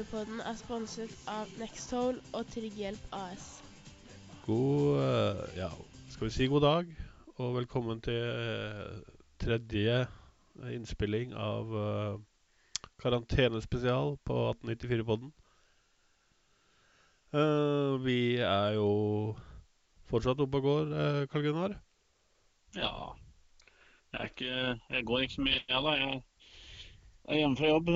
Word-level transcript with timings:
1894-podden 0.00 0.40
er 0.40 0.56
sponset 0.56 1.12
av 1.28 1.48
Nexthole 1.60 2.20
og 2.32 2.46
Trygghjelp 2.48 3.12
AS. 3.12 3.46
God 4.46 5.00
eh, 5.00 5.40
Ja, 5.58 5.68
skal 6.08 6.26
vi 6.26 6.32
si 6.32 6.46
god 6.48 6.62
dag, 6.64 6.92
og 7.36 7.56
velkommen 7.58 8.00
til 8.00 8.16
eh, 8.16 9.00
tredje 9.40 10.06
innspilling 10.72 11.34
av 11.36 11.72
uh, 11.72 12.16
karantenespesial 13.00 14.16
på 14.24 14.38
1894-podden. 14.50 15.32
Uh, 17.32 17.96
vi 18.04 18.36
er 18.36 18.76
jo 18.76 18.90
fortsatt 20.10 20.40
oppe 20.40 20.60
og 20.60 20.68
går, 20.68 20.92
uh, 20.92 21.26
Karl 21.32 21.44
Gunnar. 21.48 21.76
Ja. 22.76 22.92
Jeg, 24.12 24.20
er 24.20 24.32
ikke, 24.32 24.80
jeg 24.96 25.04
går 25.06 25.26
ikke 25.26 25.34
så 25.34 25.46
mye, 25.46 25.60
jeg, 25.68 25.84
da. 25.84 25.94
Jeg 26.00 26.22
er 27.28 27.42
hjemme 27.42 27.60
fra 27.60 27.72
jobb. 27.74 27.94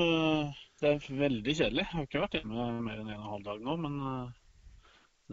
Det 0.80 0.90
er 0.90 1.18
veldig 1.20 1.54
kjedelig. 1.54 1.84
Jeg 1.84 1.92
har 1.92 2.08
ikke 2.08 2.22
vært 2.24 2.38
hjemme 2.38 2.66
mer 2.84 3.00
enn 3.00 3.10
en 3.10 3.20
og 3.20 3.24
en 3.24 3.32
halv 3.32 3.46
dag 3.46 3.64
nå, 3.66 3.76
men 3.84 3.98
eh, 4.10 4.32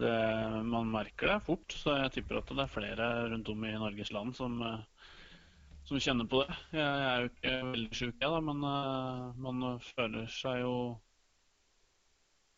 det, 0.02 0.12
man 0.70 0.92
merker 0.92 1.32
det 1.32 1.38
fort. 1.48 1.76
Så 1.76 1.96
jeg 1.98 2.14
tipper 2.16 2.40
at 2.40 2.52
det 2.52 2.64
er 2.64 2.74
flere 2.74 3.08
rundt 3.32 3.50
om 3.52 3.66
i 3.66 3.74
Norges 3.74 4.12
land 4.14 4.36
som, 4.38 4.58
eh, 4.66 5.08
som 5.88 6.02
kjenner 6.02 6.30
på 6.30 6.44
det. 6.44 6.58
Jeg 6.78 7.06
er 7.08 7.24
jo 7.24 7.32
ikke 7.32 7.56
veldig 7.72 8.00
sjuk, 8.00 8.14
jeg, 8.14 8.28
da, 8.28 8.42
men 8.50 8.62
man 9.48 9.66
føler 9.92 10.30
seg 10.30 10.62
jo 10.62 10.76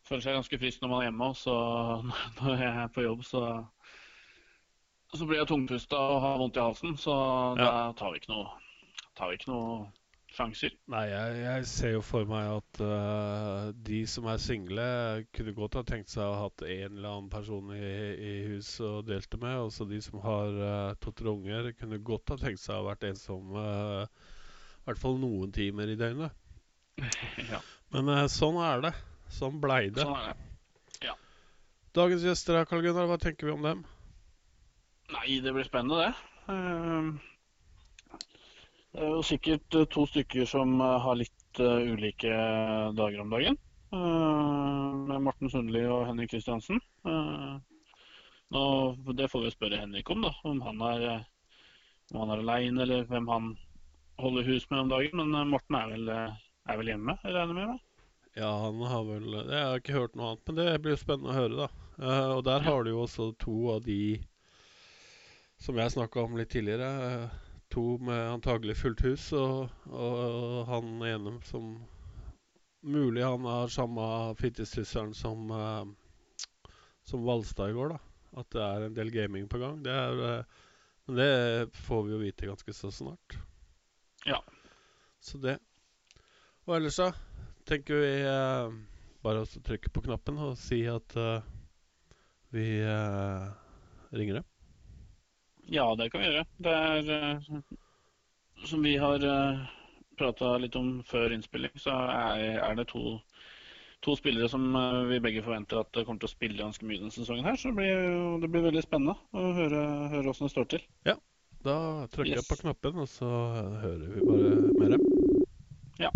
føler 0.05 0.21
seg 0.21 0.37
ganske 0.37 0.59
frisk 0.61 0.83
når 0.83 0.91
man 0.91 1.01
er 1.01 1.09
hjemme. 1.09 1.31
Og 1.33 1.39
så 1.41 1.57
når 2.43 2.65
jeg 2.67 2.73
er 2.83 2.93
på 2.93 3.07
jobb, 3.07 3.25
så 3.25 3.45
så 5.15 5.25
blir 5.25 5.39
jeg 5.39 5.47
tungpusta 5.47 5.99
og 5.99 6.21
har 6.23 6.39
vondt 6.41 6.57
i 6.57 6.63
halsen, 6.63 6.95
så 6.99 7.13
ja. 7.55 7.65
da 7.65 7.93
tar 7.95 8.11
vi 8.11 8.19
ikke 8.19 8.33
noe, 8.33 8.49
tar 9.15 9.31
vi 9.31 9.37
ikke 9.39 9.51
noe 9.51 9.85
sjanser. 10.35 10.73
Nei, 10.91 11.03
jeg, 11.09 11.39
jeg, 11.41 11.65
ser 11.71 11.93
jo 11.95 12.01
for 12.05 12.27
meg 12.29 12.49
at 12.57 12.81
uh, 12.83 13.71
de 13.87 14.01
som 14.09 14.27
er 14.31 14.41
single, 14.41 14.87
kunne 15.35 15.55
godt 15.57 15.77
ha 15.79 15.83
tenkt 15.87 16.11
seg 16.13 16.23
å 16.25 16.35
ha 16.35 16.45
hatt 16.45 16.65
en 16.67 16.97
eller 16.97 17.09
annen 17.09 17.31
person 17.33 17.71
i, 17.75 17.81
i 18.15 18.33
huset 18.51 18.85
og 18.87 19.09
delt 19.09 19.29
det 19.31 19.41
med. 19.41 19.57
Også 19.65 19.87
de 19.89 20.01
som 20.03 20.19
har 20.25 20.59
uh, 20.59 20.95
to-tre 21.03 21.31
unger, 21.31 21.71
kunne 21.79 22.01
godt 22.05 22.35
ha 22.35 22.39
tenkt 22.41 22.63
seg 22.63 22.75
å 22.75 22.83
ha 22.83 22.89
vært 22.91 23.07
ensomme 23.11 23.65
uh, 23.65 24.31
i 24.85 24.89
hvert 24.89 25.01
fall 25.01 25.19
noen 25.21 25.53
timer 25.55 25.89
i 25.91 25.97
døgnet. 25.99 26.35
ja. 27.51 27.63
Men 27.95 28.11
uh, 28.11 28.25
sånn 28.31 28.59
er 28.61 28.87
det. 28.89 28.95
Sånn 29.33 29.59
blei 29.63 29.87
det. 29.89 30.05
Sånn 30.05 30.19
er 30.19 30.31
det. 30.31 30.51
Ja. 31.09 31.17
Dagens 31.97 32.25
gjester, 32.27 32.61
Karl 32.69 32.85
Gunnar, 32.85 33.09
hva 33.09 33.17
tenker 33.21 33.49
vi 33.49 33.55
om 33.55 33.65
dem? 33.65 33.85
Nei, 35.13 35.39
det 35.41 35.53
blir 35.53 35.65
spennende, 35.67 36.05
det. 36.05 36.31
Ehm, 36.53 37.15
jo 39.01 39.21
sikkert 39.25 39.75
eh, 39.75 39.87
to 39.91 40.05
stykker 40.09 40.47
som 40.49 40.79
eh, 40.81 40.97
har 41.03 41.19
litt 41.19 41.59
eh, 41.59 41.93
ulike 41.93 42.31
dager 42.97 43.21
om 43.23 43.31
dagen. 43.33 43.57
Med 43.95 45.21
Morten 45.23 45.47
Sundli 45.47 45.85
og 45.87 46.07
Henrik 46.09 46.33
Kristiansen. 46.33 46.81
Nå, 48.51 48.63
det 49.15 49.29
får 49.31 49.43
vi 49.45 49.51
spørre 49.53 49.79
Henrik 49.79 50.09
om, 50.11 50.25
da. 50.25 50.33
Om 50.43 50.59
han 50.65 50.81
er, 50.83 51.05
om 52.11 52.17
han 52.25 52.33
er 52.33 52.41
aleine, 52.43 52.81
eller 52.83 53.05
hvem 53.07 53.29
han 53.31 53.53
holder 54.19 54.49
hus 54.49 54.65
med 54.73 54.81
om 54.81 54.91
dagen. 54.91 55.21
Men 55.21 55.53
Morten 55.53 55.77
er 55.79 55.93
vel, 55.93 56.11
er 56.11 56.81
vel 56.81 56.91
hjemme, 56.91 57.15
regner 57.23 57.61
jeg 57.61 57.69
med? 57.71 57.85
Ja, 58.35 58.51
han 58.65 58.83
har 58.83 59.07
vel 59.07 59.29
Jeg 59.37 59.63
har 59.69 59.79
ikke 59.79 59.95
hørt 60.01 60.19
noe 60.19 60.33
annet, 60.33 60.43
men 60.49 60.59
det 60.59 60.67
blir 60.83 60.97
jo 60.97 61.03
spennende 61.05 61.31
å 61.31 61.37
høre, 61.37 61.55
da. 61.61 62.19
og 62.35 62.43
der 62.49 62.67
har 62.67 62.83
du 62.83 62.91
jo 62.91 63.05
også 63.05 63.29
to 63.39 63.57
av 63.77 63.85
de 63.85 64.01
som 65.61 65.79
jeg 65.79 65.95
snakka 65.95 66.25
om 66.25 66.35
litt 66.35 66.51
tidligere, 66.51 67.29
to 67.73 67.97
med 67.97 68.29
antagelig 68.29 68.77
fullt 68.77 69.01
hus, 69.05 69.31
og, 69.33 69.69
og 69.89 70.65
han 70.69 70.95
ene 71.05 71.37
som 71.49 71.75
Mulig 72.85 73.23
han 73.25 73.45
har 73.49 73.71
samme 73.73 74.03
fittestusseren 74.37 75.13
som, 75.17 75.49
uh, 75.49 75.87
som 77.03 77.23
Valstad 77.25 77.71
i 77.71 77.73
går, 77.73 77.95
da. 77.95 77.97
At 78.37 78.51
det 78.53 78.61
er 78.61 78.85
en 78.85 78.97
del 78.97 79.09
gaming 79.09 79.47
på 79.49 79.57
gang. 79.57 79.79
Det 79.81 79.89
er, 79.89 80.21
uh, 80.21 80.67
men 81.07 81.17
det 81.17 81.79
får 81.87 82.03
vi 82.05 82.13
jo 82.13 82.21
vite 82.21 82.45
ganske 82.45 82.75
så 82.77 82.91
snart. 82.93 83.37
Ja. 84.29 84.37
Så 85.17 85.41
det. 85.41 85.57
Og 86.69 86.75
ellers, 86.77 87.01
da, 87.01 87.09
tenker 87.65 88.05
vi 88.05 88.13
uh, 88.21 88.69
bare 89.25 89.41
å 89.41 89.49
trykke 89.49 89.89
på 89.89 90.05
knappen 90.05 90.37
og 90.45 90.53
si 90.61 90.83
at 90.85 91.17
vi 92.53 92.67
ringer 94.13 94.37
dem. 94.37 94.45
Ja, 95.67 95.95
det 95.95 96.09
kan 96.09 96.21
vi 96.21 96.27
gjøre. 96.29 96.45
Det 96.61 96.73
er 96.73 97.37
uh, 97.37 97.61
Som 98.65 98.83
vi 98.85 98.95
har 98.97 99.21
eh, 99.21 99.63
prata 100.17 100.55
litt 100.57 100.75
om 100.79 101.01
før 101.05 101.33
innspilling, 101.35 101.73
så 101.77 101.91
er, 101.91 102.75
det 102.77 102.87
to, 102.87 103.17
to, 104.01 104.15
spillere 104.15 104.47
som 104.49 104.69
uh, 104.77 105.03
vi 105.09 105.19
begge 105.21 105.43
forventer 105.43 105.81
at 105.81 105.99
kommer 106.05 106.21
til 106.21 106.29
å 106.29 106.31
spille 106.31 106.61
ganske 106.61 106.87
mye 106.87 107.01
denne 107.01 107.13
sesongen. 107.13 107.45
her, 107.45 107.57
Så 107.59 107.73
det 107.73 107.81
blir, 107.81 108.39
det 108.41 108.49
blir 108.53 108.67
veldig 108.69 108.85
spennende 108.85 109.17
å 109.35 109.51
høre, 109.57 109.81
høre 110.13 110.23
hvordan 110.29 110.47
det 110.47 110.53
står 110.53 110.69
til. 110.75 110.85
Ja, 111.05 111.17
da 111.65 111.77
trykker 112.13 112.37
yes. 112.37 112.45
jeg 112.45 112.49
på 112.53 112.61
knappen, 112.63 113.01
og 113.03 113.09
så 113.11 113.31
hører 113.83 114.07
vi 114.13 114.29
bare 114.29 114.53
mer. 114.79 114.97
Ja. 115.99 116.13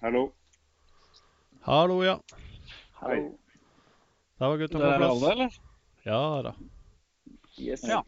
Hallo. 0.00 0.30
Hallo, 1.62 2.04
ja. 2.04 2.20
Hei. 3.00 3.32
Der 4.38 4.48
var 4.48 4.56
gutta 4.56 4.78
på 4.78 4.84
plass. 4.96 5.22
Alle, 5.22 5.32
eller? 5.32 5.56
Ja 6.02 6.42
da. 6.42 6.54
Yes. 7.58 7.82
Ja. 7.84 7.98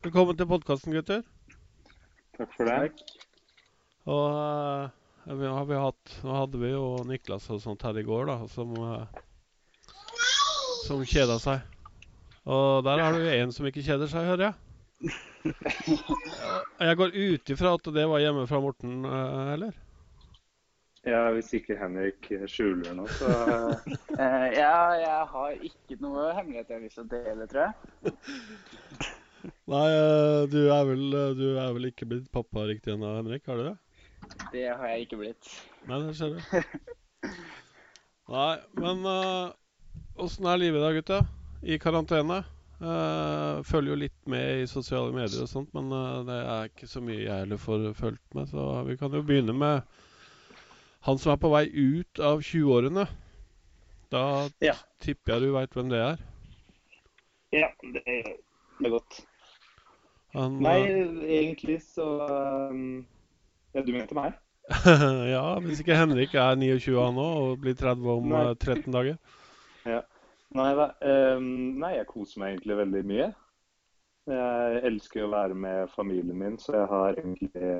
Velkommen 0.00 0.38
til 0.38 0.48
podkasten, 0.48 0.94
gutter. 0.96 1.20
Takk 2.38 2.54
for 2.56 2.64
det. 2.64 2.94
Og 4.08 4.38
uh, 4.40 5.34
vi 5.36 5.50
har 5.52 5.68
vi 5.68 5.82
hatt, 5.82 6.14
Nå 6.24 6.38
hadde 6.38 6.62
vi 6.62 6.72
jo 6.72 6.86
Niklas 7.04 7.50
og 7.52 7.60
sånt 7.60 7.84
her 7.84 8.00
i 8.00 8.06
går, 8.08 8.32
da, 8.32 8.38
som, 8.48 8.72
uh, 8.72 9.04
som 10.86 11.04
kjeda 11.04 11.36
seg. 11.44 11.60
Og 12.48 12.80
der 12.88 13.04
har 13.04 13.20
du 13.20 13.28
en 13.34 13.52
som 13.52 13.68
ikke 13.68 13.84
kjeder 13.84 14.08
seg, 14.08 14.32
hører 14.32 14.48
jeg. 14.48 15.12
Jeg 16.88 16.96
går 16.96 17.12
ut 17.12 17.52
ifra 17.52 17.76
at 17.76 17.92
det 17.92 18.08
var 18.08 18.24
hjemme 18.24 18.48
fra 18.48 18.64
Morten, 18.64 19.04
uh, 19.04 19.52
eller? 19.58 19.76
Ja, 21.08 21.30
hvis 21.32 21.48
ikke 21.56 21.78
Henrik 21.80 22.26
skjuler 22.50 22.92
noe, 22.92 23.08
så 23.16 23.28
uh, 23.32 23.92
Ja, 24.60 24.92
jeg 25.00 25.22
har 25.32 25.54
ikke 25.64 25.96
noe 26.02 26.26
hemmelighet 26.36 26.68
jeg 26.68 26.76
har 26.76 26.82
lyst 26.84 26.98
til 26.98 27.06
å 27.06 27.12
dele, 27.14 27.46
tror 27.48 27.62
jeg. 27.64 28.12
Nei, 29.72 29.86
uh, 29.96 30.42
du, 30.52 30.58
er 30.68 30.82
vel, 30.90 31.06
uh, 31.14 31.30
du 31.38 31.46
er 31.54 31.70
vel 31.78 31.88
ikke 31.88 32.08
blitt 32.10 32.26
pappa 32.34 32.66
riktig 32.68 32.92
ennå, 32.92 33.14
Henrik? 33.16 33.48
Har 33.48 33.56
du 33.56 33.70
det? 33.70 33.76
Det 34.52 34.66
har 34.68 34.92
jeg 34.92 35.06
ikke 35.06 35.20
blitt. 35.22 35.48
Nei, 35.88 36.02
det 36.04 36.12
ser 36.18 36.36
du. 36.36 37.30
Nei, 38.34 38.52
men 38.76 39.08
åssen 40.20 40.46
er 40.46 40.60
livet 40.60 40.84
da, 40.84 40.92
gutta? 40.96 41.22
I 41.64 41.80
karantene? 41.80 42.42
følger 42.80 43.90
jo 43.90 43.96
litt 44.00 44.28
med 44.32 44.62
i 44.62 44.68
sosiale 44.68 45.12
medier 45.12 45.42
og 45.44 45.50
sånt, 45.50 45.68
men 45.76 45.90
det 46.24 46.36
er 46.38 46.70
ikke 46.70 46.86
så 46.88 47.02
mye 47.04 47.18
jeg 47.18 47.42
heller 47.42 47.60
får 47.60 47.82
fulgt 47.98 48.36
med, 48.38 48.48
så 48.48 48.68
vi 48.86 48.96
kan 48.96 49.12
jo 49.12 49.20
begynne 49.26 49.52
med 49.52 49.82
han 51.06 51.18
som 51.18 51.32
er 51.32 51.40
på 51.40 51.50
vei 51.52 51.64
ut 51.72 52.20
av 52.20 52.42
20-årene. 52.44 53.06
Da 54.10 54.24
ja. 54.64 54.74
tipper 55.00 55.36
jeg 55.36 55.46
du 55.46 55.54
veit 55.54 55.74
hvem 55.76 55.90
det 55.92 56.00
er? 56.02 56.22
Ja, 57.54 57.70
det 57.94 58.02
er, 58.06 58.28
det 58.78 58.92
godt. 58.92 59.20
Han, 60.34 60.60
Nei, 60.62 60.78
egentlig 61.26 61.80
så 61.82 62.06
um, 62.70 63.00
Ja, 63.74 63.82
du 63.82 63.90
mente 63.94 64.14
meg? 64.14 64.36
ja, 65.34 65.42
hvis 65.64 65.80
ikke 65.82 65.96
Henrik 65.98 66.36
er 66.38 66.54
29 66.54 66.94
han 67.00 67.16
nå 67.18 67.26
og 67.40 67.62
blir 67.64 67.74
30 67.74 68.10
om 68.12 68.28
nei. 68.30 68.44
13 68.54 68.84
uh, 68.86 68.94
dager. 68.98 69.20
Ja. 69.88 70.02
Nei, 70.52 70.74
nei, 71.80 71.92
jeg 71.94 72.08
koser 72.10 72.42
meg 72.42 72.50
egentlig 72.50 72.76
veldig 72.76 73.00
mye. 73.06 73.28
Jeg 74.28 74.80
elsker 74.90 75.24
å 75.24 75.30
være 75.32 75.54
med 75.56 75.92
familien 75.94 76.36
min, 76.36 76.58
så 76.60 76.74
jeg 76.74 76.88
har 76.90 77.16
egentlig 77.16 77.70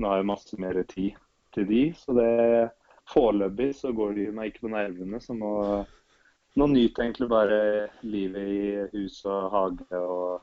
Nå 0.00 0.10
har 0.10 0.18
jeg 0.18 0.28
masse 0.30 0.58
mer 0.58 0.80
tid 0.90 1.14
til 1.54 1.68
de. 1.68 1.82
Så 1.96 2.14
det 2.16 2.32
foreløpig 3.08 3.70
så 3.76 3.92
går 3.96 4.16
de 4.18 4.26
meg 4.36 4.52
ikke 4.52 4.66
på 4.66 4.72
nervene. 4.74 5.20
Så 5.22 5.36
nå, 5.36 5.52
nå 6.58 6.70
nyter 6.72 7.02
jeg 7.02 7.10
egentlig 7.10 7.30
bare 7.32 7.60
livet 8.06 8.52
i 8.54 8.62
hus 8.94 9.20
og 9.28 9.50
hage 9.54 10.02
og, 10.02 10.42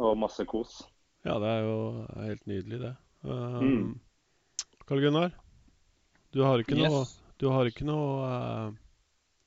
og 0.00 0.18
masse 0.20 0.46
kos. 0.48 0.80
Ja, 1.24 1.36
det 1.40 1.48
er 1.52 1.64
jo 1.66 1.78
helt 2.16 2.46
nydelig, 2.48 2.80
det. 2.80 2.94
Um, 3.22 3.64
mm. 3.64 4.68
Karl 4.88 5.02
Gunnar, 5.04 5.34
du 6.32 6.40
har 6.46 6.62
ikke 6.62 6.78
noe 6.78 7.02
yes. 7.02 7.16
Du 7.40 7.48
har 7.48 7.68
ikke 7.68 7.86
noe 7.88 8.28
uh, 8.28 8.72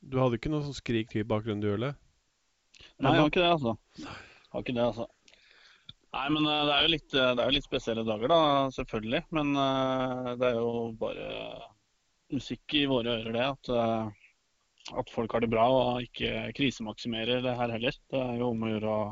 Du 0.01 0.17
hadde 0.21 0.37
ikke 0.39 0.49
noe 0.53 0.65
sånn 0.65 0.77
skrik 0.77 1.13
i 1.17 1.25
bakgrunnen, 1.25 1.61
du, 1.61 1.71
eller? 1.73 1.97
Nei, 3.01 3.13
jeg 3.13 3.21
har 3.21 3.29
ikke 3.29 3.41
det, 3.41 3.51
altså. 3.53 3.73
Har 4.53 4.63
ikke 4.65 4.75
det, 4.75 4.85
altså. 4.85 5.07
Nei, 6.13 6.27
men 6.29 6.45
eh, 6.45 6.65
det 6.67 6.73
er, 6.75 6.89
litt, 6.91 7.15
eh, 7.17 7.31
er 7.31 7.47
jo 7.47 7.55
litt, 7.55 7.65
spesielle 7.65 8.03
dager, 8.05 8.29
da, 8.29 8.41
selvfølgelig. 8.75 9.23
Men 9.33 9.55
uh, 9.57 10.33
det 10.37 10.51
er 10.51 10.59
jo 10.59 10.91
bare 10.99 11.29
musikk 12.33 12.75
i 12.77 12.85
våre 12.89 13.17
ører, 13.17 13.33
det. 13.33 13.47
At, 13.49 14.93
at, 14.93 15.13
folk 15.13 15.33
har 15.33 15.43
det 15.43 15.49
bra 15.53 15.65
og 15.73 16.05
ikke 16.05 16.51
krisemaksimerer 16.57 17.41
det 17.45 17.57
her 17.57 17.73
heller. 17.77 17.97
Det 18.13 18.21
er 18.21 18.41
jo 18.41 18.51
om 18.53 18.65
å 18.65 18.73
gjøre 18.75 18.95
å 19.01 19.03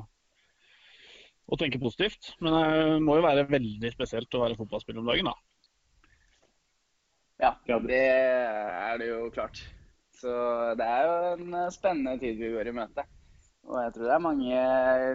og 1.52 1.60
tenke 1.60 1.82
positivt. 1.82 2.30
Men 2.40 2.54
det 2.56 3.00
må 3.04 3.18
jo 3.18 3.26
være 3.26 3.50
veldig 3.50 3.90
spesielt 3.92 4.38
å 4.38 4.44
være 4.46 4.56
fotballspiller 4.60 5.02
om 5.02 5.10
dagen, 5.10 5.28
da. 5.28 5.34
Ja, 7.42 7.56
det 7.90 7.98
er 7.98 9.02
det 9.02 9.10
jo 9.10 9.26
klart. 9.34 9.60
Så 10.22 10.32
det 10.78 10.86
er 10.86 11.10
jo 11.10 11.16
en 11.34 11.74
spennende 11.74 12.16
tid 12.22 12.38
vi 12.40 12.54
går 12.54 12.70
i 12.70 12.76
møte. 12.78 13.04
Og 13.70 13.78
jeg 13.78 13.94
tror 13.94 14.08
det 14.08 14.14
er 14.16 14.24
mange 14.26 14.62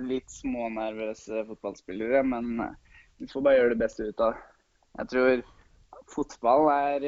litt 0.06 0.30
smånervøse 0.30 1.42
fotballspillere, 1.48 2.22
men 2.26 2.60
vi 3.18 3.28
får 3.30 3.44
bare 3.44 3.58
gjøre 3.58 3.74
det 3.74 3.82
beste 3.82 4.06
ut 4.06 4.22
av 4.22 4.34
det. 4.34 4.44
Jeg 4.96 5.10
tror 5.12 5.42
fotball 6.14 6.70
er, 6.72 7.06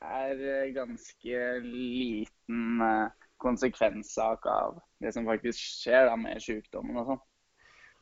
er 0.00 0.72
ganske 0.74 1.42
liten 1.64 2.84
eh, 2.84 3.12
konsekvenssak 3.40 4.46
av 4.50 4.80
det 5.00 5.14
som 5.16 5.28
faktisk 5.28 5.60
skjer 5.80 6.10
da 6.10 6.16
med 6.20 6.42
sykdommen 6.44 6.98
og 7.00 7.12
sånn. 7.12 7.22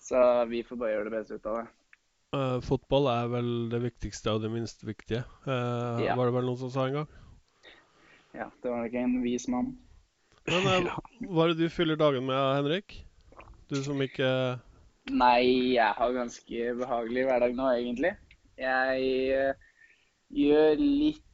Så 0.09 0.23
vi 0.51 0.63
får 0.67 0.81
bare 0.81 0.95
gjøre 0.95 1.11
det 1.11 1.17
beste 1.19 1.39
ut 1.39 1.51
av 1.51 1.61
det. 1.61 1.67
Uh, 2.29 2.59
fotball 2.61 3.07
er 3.09 3.31
vel 3.33 3.51
det 3.73 3.81
viktigste 3.87 4.35
og 4.37 4.43
det 4.43 4.51
minst 4.53 4.83
viktige, 4.85 5.23
uh, 5.47 5.97
ja. 6.05 6.13
var 6.19 6.29
det 6.29 6.35
vel 6.35 6.45
noen 6.45 6.61
som 6.61 6.73
sa 6.75 6.85
en 6.85 6.99
gang? 6.99 7.15
Ja, 8.37 8.51
det 8.61 8.69
var 8.69 8.83
nok 8.85 8.97
en 9.01 9.15
vis 9.25 9.47
mann. 9.49 9.71
Men 10.49 10.89
uh, 10.89 10.99
hva 11.29 11.47
er 11.47 11.53
det 11.55 11.69
du 11.69 11.73
fyller 11.73 11.99
dagen 12.01 12.27
med, 12.29 12.41
Henrik? 12.59 12.99
Du 13.69 13.79
som 13.85 14.01
ikke 14.01 14.29
Nei, 15.09 15.75
jeg 15.77 15.97
har 15.97 16.13
ganske 16.13 16.73
behagelig 16.77 17.23
hverdag 17.25 17.55
nå, 17.57 17.69
egentlig. 17.79 18.11
Jeg 18.61 19.55
gjør 20.37 20.83
litt 20.83 21.25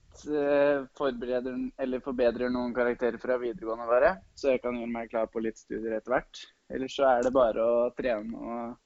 forbereder 0.94 1.56
eller 1.82 2.02
forbedrer 2.04 2.52
noen 2.54 2.74
karakterer 2.76 3.18
fra 3.18 3.38
videregående, 3.40 3.88
bare, 3.90 4.12
så 4.38 4.52
jeg 4.52 4.62
kan 4.62 4.78
gjøre 4.78 4.92
meg 4.94 5.10
klar 5.10 5.26
på 5.32 5.42
litt 5.42 5.58
studier 5.58 5.96
etter 5.96 6.14
hvert. 6.14 6.44
Ellers 6.70 6.94
så 6.96 7.08
er 7.08 7.26
det 7.26 7.34
bare 7.34 7.64
å 7.64 7.90
trene 7.98 8.38
og, 8.38 8.76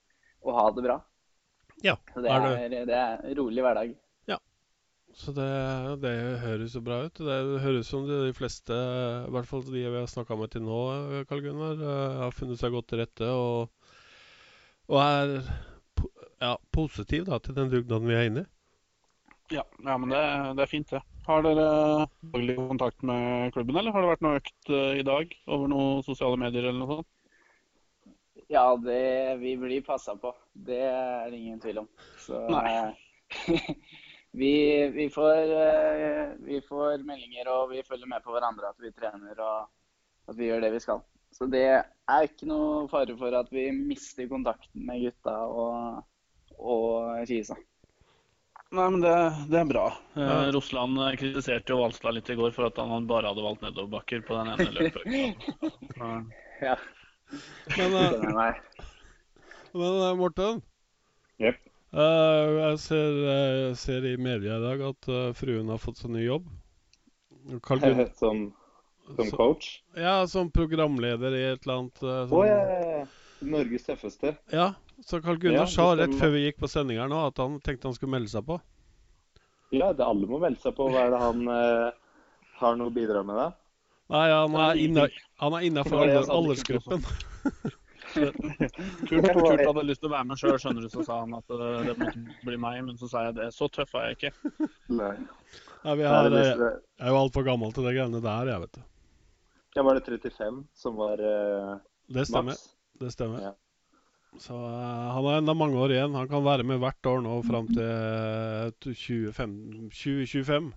og 0.47 0.57
ha 0.57 0.67
det 0.73 0.87
bra. 0.89 0.99
Ja. 1.85 1.95
Det 2.17 2.33
er, 2.33 2.49
er, 2.65 2.79
det 2.89 2.99
er 2.99 3.35
rolig 3.39 3.63
hverdag. 3.63 3.93
Så 5.19 5.33
det, 5.35 5.47
det 6.03 6.13
høres 6.45 6.77
jo 6.77 6.83
bra 6.87 7.01
ut. 7.09 7.19
Det 7.19 7.63
høres 7.65 7.89
som 7.91 8.05
de, 8.07 8.21
de 8.29 8.35
fleste, 8.37 8.75
i 9.27 9.33
hvert 9.35 9.49
fall 9.51 9.65
de 9.67 9.81
vi 9.83 9.97
har 9.97 10.07
snakka 10.11 10.37
med 10.39 10.53
til 10.53 10.63
nå, 10.63 10.79
Karl 11.27 11.43
Gunnar, 11.43 11.81
eh, 11.83 12.21
har 12.23 12.37
funnet 12.37 12.61
seg 12.61 12.77
godt 12.77 12.87
til 12.93 13.03
rette 13.03 13.27
og, 13.27 13.91
og 14.87 15.01
er 15.03 15.35
ja, 16.39 16.55
positiv 16.71 17.27
da, 17.27 17.41
til 17.43 17.59
den 17.59 17.75
dugnaden 17.75 18.07
vi 18.07 18.15
er 18.15 18.31
inne 18.31 18.47
i. 18.47 18.51
Ja, 19.59 19.65
ja 19.83 19.99
men 19.99 20.13
det, 20.13 20.23
det, 20.55 20.63
er 20.63 20.71
fint, 20.71 20.91
det. 20.95 21.03
Har 21.27 21.43
dere 21.45 21.69
daglig 22.33 22.59
kontakt 22.61 23.03
med 23.11 23.53
klubben, 23.57 23.77
eller 23.81 23.95
har 23.95 24.05
det 24.05 24.13
vært 24.13 24.25
noe 24.25 24.39
økt 24.39 24.71
uh, 24.71 24.93
i 24.97 25.05
dag 25.05 25.33
over 25.49 25.73
noen 25.73 26.05
sosiale 26.07 26.39
medier 26.41 26.69
eller 26.69 26.79
noe 26.79 27.01
sånt? 27.01 27.15
Ja, 28.49 28.69
det, 28.81 29.03
vi 29.43 29.59
blir 29.61 29.83
passa 29.85 30.15
på. 30.17 30.31
Det 30.53 30.79
er 30.87 31.27
det 31.33 31.41
ingen 31.41 31.59
tvil 31.61 31.83
om. 31.83 31.89
Så 32.23 32.39
vi, 34.37 34.55
vi, 34.95 35.09
får, 35.11 35.53
uh, 35.53 36.35
vi, 36.45 36.61
får, 36.69 37.05
meldinger 37.07 37.49
og 37.53 37.73
vi 37.73 37.85
følger 37.87 38.11
med 38.11 38.25
på 38.25 38.35
hverandre 38.35 38.73
at 38.73 38.83
vi 38.83 38.93
trener 38.93 39.41
og 39.41 39.69
at 40.29 40.37
vi 40.37 40.51
gjør 40.51 40.67
det 40.67 40.75
vi 40.75 40.83
skal. 40.85 41.01
Så 41.33 41.47
det 41.51 41.65
er 41.69 42.27
ikke 42.27 42.49
noe 42.49 42.87
fare 42.91 43.17
for 43.19 43.35
at 43.37 43.51
vi 43.53 43.69
mister 43.73 44.29
kontakten 44.31 44.87
med 44.89 45.05
gutta 45.05 45.35
og, 45.47 46.05
og 46.59 47.27
Kisa. 47.29 47.57
Nei, 48.69 48.85
men 48.93 49.01
det, 49.01 49.15
det 49.49 49.61
er 49.63 49.69
bra. 49.69 49.87
Eh, 50.13 50.23
ja. 50.23 50.33
Eh, 50.43 50.51
Rosland 50.53 51.01
kritiserte 51.21 51.73
jo 51.73 51.81
Valstad 51.81 52.17
litt 52.19 52.29
i 52.29 52.37
går 52.37 52.53
for 52.57 52.69
at 52.69 52.81
han 52.81 53.07
bare 53.09 53.31
hadde 53.31 53.45
valgt 53.45 53.65
nedoverbakker 53.65 54.27
på 54.29 54.37
den 54.37 54.51
ene 54.53 54.69
løpet. 54.77 55.07
ja. 56.67 56.75
Men, 57.77 57.97
uh, 57.97 58.53
men 59.73 59.97
uh, 60.03 60.13
Morten? 60.17 60.61
Yep. 61.41 61.68
Uh, 61.89 62.59
jeg 62.69 62.79
ser, 62.85 63.15
uh, 63.25 63.75
ser, 63.81 64.05
i 64.05 64.17
media 64.21 64.59
i 64.59 64.65
dag 64.65 64.83
at 64.91 65.07
uh, 65.09 65.31
fruen 65.37 65.71
har 65.73 65.81
fått 65.81 66.03
seg 66.03 66.13
ny 66.13 66.27
jobb. 66.27 66.51
som, 68.21 68.43
som 69.07 69.31
coach? 69.33 69.71
Ja, 69.97 70.27
som 70.29 70.51
programleder 70.53 71.33
i 71.33 71.45
et 71.55 71.65
eller 71.65 71.79
annet 71.79 72.03
Å 72.05 72.27
oh, 72.29 72.43
ja, 72.45 72.59
ja, 72.59 72.99
ja. 72.99 73.07
Norges 73.49 73.87
tøffeste. 73.87 74.35
Ja, 74.53 74.75
så 75.07 75.23
Carl 75.25 75.41
Gunnar 75.41 75.65
ja, 75.65 75.71
sa 75.73 75.95
rett 75.97 76.13
før 76.19 76.35
vi 76.35 76.45
gikk 76.45 76.59
på 76.61 76.69
sending 76.69 77.01
her 77.01 77.09
nå 77.09 77.23
at 77.31 77.41
han 77.41 77.57
tenkte 77.65 77.89
han 77.89 77.97
skulle 77.97 78.13
melde 78.19 78.35
seg 78.35 78.45
på. 78.45 78.59
Ja, 79.73 79.95
det 79.97 80.05
alle 80.05 80.29
må 80.29 80.43
melde 80.43 80.61
seg 80.61 80.77
på. 80.77 80.91
Hva 80.93 81.07
er 81.07 81.15
det 81.15 81.23
han 81.23 81.49
har 82.59 82.77
noe 82.77 82.91
å 82.91 82.97
bidra 82.99 83.23
med, 83.25 83.39
da? 83.39 83.49
Nei, 84.13 84.27
han 84.33 84.57
er, 84.59 84.83
inna, 84.83 85.09
han 85.41 85.57
er 85.57 85.69
innafor 85.71 86.05
aldersgruppen. 86.37 87.07
Kurt, 88.19 89.29
Kurt 89.33 89.63
hadde 89.63 89.85
lyst 89.87 90.03
til 90.03 90.11
å 90.11 90.15
være 90.15 90.29
med 90.31 90.41
sjøl, 90.41 90.57
skjønner 90.63 90.85
du, 90.85 90.91
så 90.93 91.05
sa 91.07 91.21
han 91.23 91.37
at 91.39 91.47
det, 91.51 91.71
det 91.89 91.95
måtte 92.01 92.49
bli 92.49 92.59
meg. 92.61 92.81
Men 92.87 92.99
så 93.01 93.11
sa 93.11 93.27
jeg 93.29 93.39
det. 93.39 93.49
Så 93.57 93.71
tøff 93.75 93.95
er 93.99 94.11
jeg 94.11 94.19
ikke. 94.19 94.33
Nei. 95.01 95.15
Nei 95.85 95.95
vi 96.01 96.09
har, 96.09 96.33
jeg 96.35 96.57
er 96.59 97.13
jo 97.13 97.21
altfor 97.23 97.47
gammel 97.47 97.75
til 97.75 97.87
de 97.87 97.95
greiene 97.95 98.23
der, 98.25 98.53
jeg, 98.53 98.65
vet 98.67 98.81
du. 98.81 98.83
Ja, 99.77 99.85
Var 99.87 99.95
det 99.99 100.05
35 100.09 100.65
som 100.75 100.99
var 100.99 101.21
uh, 101.23 101.79
det 102.11 102.27
stemmer. 102.27 102.57
Max? 102.57 102.69
Det 102.99 103.13
stemmer. 103.15 103.49
Ja. 103.51 103.55
Så 104.43 104.57
uh, 104.57 105.07
han 105.15 105.25
har 105.25 105.39
enda 105.39 105.55
mange 105.55 105.79
år 105.79 105.95
igjen. 105.95 106.17
Han 106.19 106.29
kan 106.31 106.45
være 106.45 106.67
med 106.67 106.81
hvert 106.83 107.11
år 107.13 107.23
nå 107.25 107.39
fram 107.47 107.71
til 107.71 108.75
2025. 108.83 110.73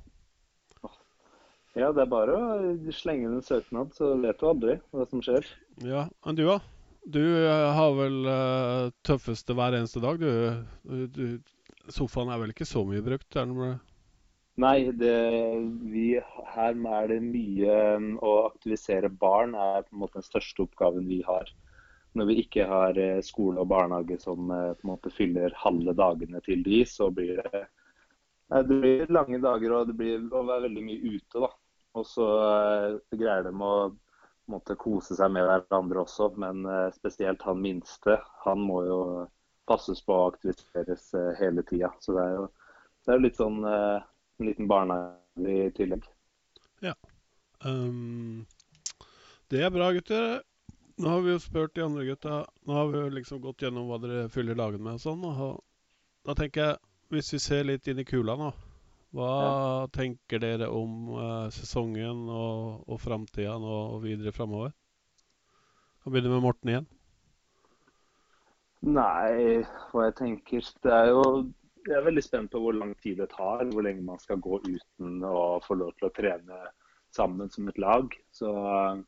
Ja, 1.80 1.88
det 1.96 2.04
er 2.04 2.12
bare 2.12 2.36
å 2.36 2.92
slenge 2.92 3.30
inn 3.30 3.38
en 3.38 3.46
søknad, 3.46 3.94
så 3.96 4.12
vet 4.20 4.42
du 4.42 4.48
aldri 4.50 4.76
hva 4.92 5.06
som 5.08 5.22
skjer. 5.24 5.48
Ja, 5.88 6.10
Men 6.26 6.36
du, 6.36 6.44
da? 6.50 6.58
Du 7.02 7.22
uh, 7.22 7.72
har 7.74 7.96
vel 7.98 8.20
uh, 8.28 8.92
tøffeste 9.08 9.56
hver 9.58 9.78
eneste 9.78 10.04
dag, 10.04 10.22
du. 10.22 11.08
du. 11.16 11.26
Sofaen 11.90 12.30
er 12.30 12.38
vel 12.44 12.54
ikke 12.54 12.68
så 12.70 12.84
mye 12.86 13.02
brukt? 13.04 13.36
Er 13.36 13.50
den 13.50 13.80
Nei, 14.62 14.92
det, 14.94 15.16
vi, 15.90 16.20
her 16.54 16.76
er 16.76 17.08
det 17.10 17.18
mye 17.24 17.78
Å 18.22 18.34
aktivisere 18.52 19.10
barn 19.10 19.56
er 19.56 19.88
på 19.88 19.96
en 19.96 20.02
måte 20.04 20.20
den 20.20 20.28
største 20.28 20.68
oppgaven 20.68 21.08
vi 21.10 21.22
har 21.26 21.50
når 22.18 22.28
vi 22.28 22.38
ikke 22.44 22.68
har 22.68 22.98
eh, 23.00 23.20
skole 23.24 23.62
og 23.62 23.70
barnehage 23.72 24.18
som 24.22 24.52
eh, 24.52 24.72
på 24.76 24.86
en 24.86 24.92
måte 24.94 25.14
fyller 25.16 25.54
halve 25.58 25.94
dagene 25.96 26.42
til 26.44 26.64
de, 26.66 26.84
så 26.88 27.10
blir 27.14 27.40
det, 27.40 27.64
det 28.52 28.80
blir 28.84 29.14
lange 29.16 29.40
dager 29.44 29.78
og 29.78 29.92
det 29.92 29.98
blir 30.00 30.26
å 30.28 30.44
være 30.48 30.68
veldig 30.68 30.86
mye 30.90 31.16
ute. 31.16 31.44
da. 31.46 31.52
Og 32.00 32.08
så 32.08 32.28
eh, 32.48 32.98
greier 33.16 33.48
de 33.48 33.56
å 33.56 33.76
måtte 34.50 34.78
kose 34.80 35.16
seg 35.18 35.34
med 35.36 35.46
hverandre 35.48 36.02
også, 36.02 36.32
men 36.42 36.66
spesielt 36.96 37.44
han 37.46 37.62
minste. 37.62 38.18
Han 38.46 38.64
må 38.66 38.82
jo 38.88 39.00
passes 39.70 40.02
på 40.06 40.16
og 40.16 40.34
aktiviseres 40.34 41.12
hele 41.40 41.64
tida. 41.68 41.92
Så 42.02 42.16
det 42.18 42.24
er 42.26 42.34
jo 42.40 42.48
det 43.06 43.14
er 43.14 43.22
litt 43.24 43.38
sånn 43.40 43.62
en 43.66 44.46
liten 44.46 44.68
barnehage 44.70 45.54
i 45.54 45.70
tillegg. 45.78 46.06
Ja. 46.82 46.96
Um, 47.66 48.46
det 49.54 49.62
er 49.66 49.74
bra, 49.74 49.92
gutter. 49.94 50.42
Nå 51.02 51.10
har 51.10 51.22
vi 51.26 51.34
jo 51.34 51.42
spurt 51.42 51.76
de 51.76 51.86
andre 51.86 52.06
gutta. 52.06 52.46
Nå 52.68 52.74
har 52.78 52.90
vi 52.92 53.00
jo 53.00 53.14
liksom 53.16 53.42
gått 53.42 53.62
gjennom 53.66 53.88
hva 53.90 54.00
dere 54.02 54.30
fyller 54.34 54.58
dagen 54.58 54.84
med 54.84 55.00
og 55.00 55.04
sånn. 55.04 55.24
Og 55.26 55.62
da 56.28 56.36
tenker 56.38 56.66
jeg, 56.66 56.82
hvis 57.14 57.34
vi 57.36 57.40
ser 57.42 57.66
litt 57.68 57.88
inn 57.90 58.02
i 58.02 58.08
kula 58.08 58.38
nå, 58.40 58.52
hva 59.16 59.30
ja. 59.30 59.88
tenker 59.96 60.42
dere 60.44 60.70
om 60.72 61.12
uh, 61.18 61.48
sesongen 61.52 62.26
og, 62.32 62.84
og 62.88 63.00
framtida 63.04 63.58
nå 63.60 63.78
og 63.96 64.02
videre 64.06 64.34
framover? 64.36 64.74
Kan 66.02 66.14
begynne 66.14 66.34
med 66.34 66.46
Morten 66.46 66.74
igjen. 66.74 66.90
Nei, 68.82 69.62
hva 69.92 70.08
jeg 70.08 70.16
tenker 70.18 70.70
Det 70.82 70.90
er 70.90 71.12
jo 71.12 71.26
Jeg 71.86 72.00
er 72.00 72.06
veldig 72.08 72.24
spent 72.26 72.50
på 72.50 72.64
hvor 72.64 72.74
lang 72.74 72.96
tid 73.04 73.20
det 73.22 73.30
tar. 73.36 73.68
Hvor 73.70 73.86
lenge 73.86 74.06
man 74.06 74.22
skal 74.22 74.42
gå 74.42 74.62
uten 74.66 75.22
å 75.28 75.60
få 75.66 75.78
lov 75.78 75.94
til 76.00 76.10
å 76.10 76.16
trene 76.16 76.62
sammen 77.14 77.52
som 77.52 77.68
et 77.70 77.78
lag. 77.82 78.16
Så 78.34 78.50
uh, 78.50 79.04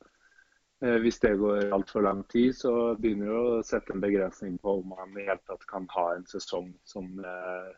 Eh, 0.84 0.98
hvis 1.00 1.20
det 1.20 1.38
går 1.40 1.72
altfor 1.74 2.02
lang 2.02 2.24
tid, 2.30 2.52
så 2.54 2.96
begynner 3.00 3.30
det 3.30 3.40
å 3.40 3.64
sette 3.64 3.94
en 3.96 4.02
begrensning 4.04 4.58
på 4.60 4.80
om 4.82 4.90
man 4.92 5.14
i 5.16 5.24
hele 5.24 5.40
tatt 5.48 5.64
kan 5.70 5.86
ha 5.94 6.10
en 6.16 6.26
sesong 6.28 6.74
som 6.84 7.08
eh, 7.24 7.70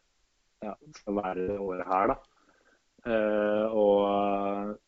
skal 0.99 1.19
være 1.19 1.47
det 1.49 1.59
året 1.59 1.85
her. 1.91 2.13
da. 2.13 2.17
Eh, 3.11 3.75
og 3.75 4.81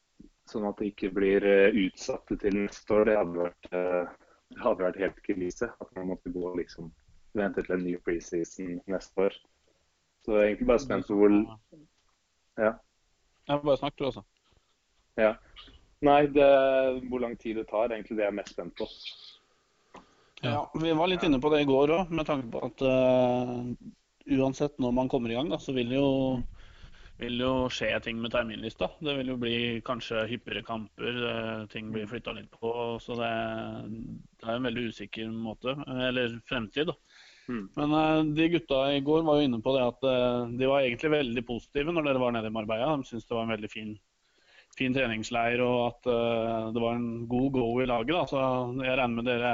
Sånn 0.47 0.63
at 0.63 0.79
det 0.79 0.93
ikke 0.93 1.09
blir 1.11 1.43
utsatt 1.75 2.29
til 2.39 2.55
neste 2.55 2.93
år. 2.95 3.01
Det 3.09 3.15
hadde 3.17 3.41
vært, 3.41 3.65
det 3.67 4.61
hadde 4.63 4.85
vært 4.85 4.99
helt 5.01 5.17
krise. 5.25 5.67
At 5.83 5.89
man 5.97 6.13
måtte 6.13 6.31
gå 6.31 6.45
og 6.47 6.55
liksom, 6.61 6.87
vente 7.35 7.65
til 7.65 7.75
en 7.75 7.83
ny 7.83 7.97
preseason 8.05 8.77
neste 8.87 9.25
år. 9.25 9.35
Så 10.23 10.37
jeg 10.37 10.39
er 10.39 10.47
egentlig 10.51 10.69
bare 10.71 10.83
spent 10.85 11.07
på 11.07 11.17
hvor 11.19 11.35
Ja. 12.57 12.71
Jeg 13.47 13.61
bare 13.63 13.77
snakk 13.77 13.99
du, 13.99 14.05
altså. 14.05 14.23
Ja. 15.17 15.35
Nei, 16.03 16.27
det, 16.29 16.47
hvor 17.09 17.19
lang 17.23 17.37
tid 17.39 17.55
det 17.57 17.67
tar, 17.69 17.91
egentlig 17.91 18.17
det 18.17 18.25
jeg 18.25 18.31
er 18.31 18.39
mest 18.39 18.53
spent 18.53 18.75
på. 18.77 18.87
Ja, 20.43 20.65
Vi 20.75 20.91
var 20.93 21.07
litt 21.09 21.23
inne 21.23 21.39
på 21.41 21.49
det 21.53 21.63
i 21.63 21.69
går 21.69 21.93
òg, 21.95 22.11
med 22.11 22.27
tanke 22.27 22.51
på 22.53 22.61
at 22.67 22.83
uh, 22.85 23.71
uansett 24.35 24.77
når 24.81 24.93
man 24.95 25.09
kommer 25.09 25.31
i 25.31 25.37
gang, 25.37 25.49
da, 25.51 25.59
så 25.61 25.73
vil 25.75 25.91
jo, 25.95 26.07
vil 27.21 27.39
jo 27.41 27.51
skje 27.73 27.91
ting 28.03 28.19
med 28.21 28.33
terminlista. 28.33 28.89
Det 29.03 29.15
vil 29.19 29.31
jo 29.33 29.37
bli 29.41 29.57
kanskje 29.85 30.25
hyppigere 30.31 30.65
kamper, 30.67 31.21
uh, 31.23 31.63
ting 31.71 31.91
blir 31.93 32.09
flytta 32.09 32.35
litt 32.37 32.51
på. 32.53 32.71
Så 33.03 33.17
det, 33.19 33.31
det, 34.39 34.45
er 34.45 34.57
en 34.57 34.67
veldig 34.67 34.89
usikker 34.91 35.31
måte, 35.31 35.77
eller 36.09 36.37
fremtid, 36.49 36.91
da. 36.91 36.97
Mm. 37.47 37.63
Men 37.77 37.95
uh, 37.95 38.35
de 38.35 38.49
gutta 38.57 38.81
i 38.91 38.99
går 39.05 39.23
var 39.23 39.39
jo 39.39 39.47
inne 39.47 39.61
på 39.63 39.73
det 39.77 39.85
at 39.85 40.03
uh, 40.03 40.51
de 40.51 40.67
var 40.67 40.83
egentlig 40.83 41.13
veldig 41.15 41.47
positive 41.47 41.95
når 41.95 42.09
dere 42.09 42.23
var 42.25 42.35
nede 42.35 42.51
i 42.51 42.57
Marbella. 42.57 42.91
De 42.99 43.07
syntes 43.07 43.29
det 43.29 43.37
var 43.37 43.47
en 43.47 43.55
veldig 43.55 43.71
fin, 43.71 43.95
fin 44.77 44.93
treningsleir 44.93 45.63
og 45.63 45.79
at 45.87 46.11
det 46.75 46.81
var 46.83 46.99
en 46.99 47.25
god 47.31 47.49
go 47.55 47.65
i 47.81 47.87
laget. 47.89 48.13
Da. 48.13 48.27
Så 48.29 48.43
jeg 48.83 48.99
regner 48.99 49.15
med 49.15 49.29
dere, 49.31 49.53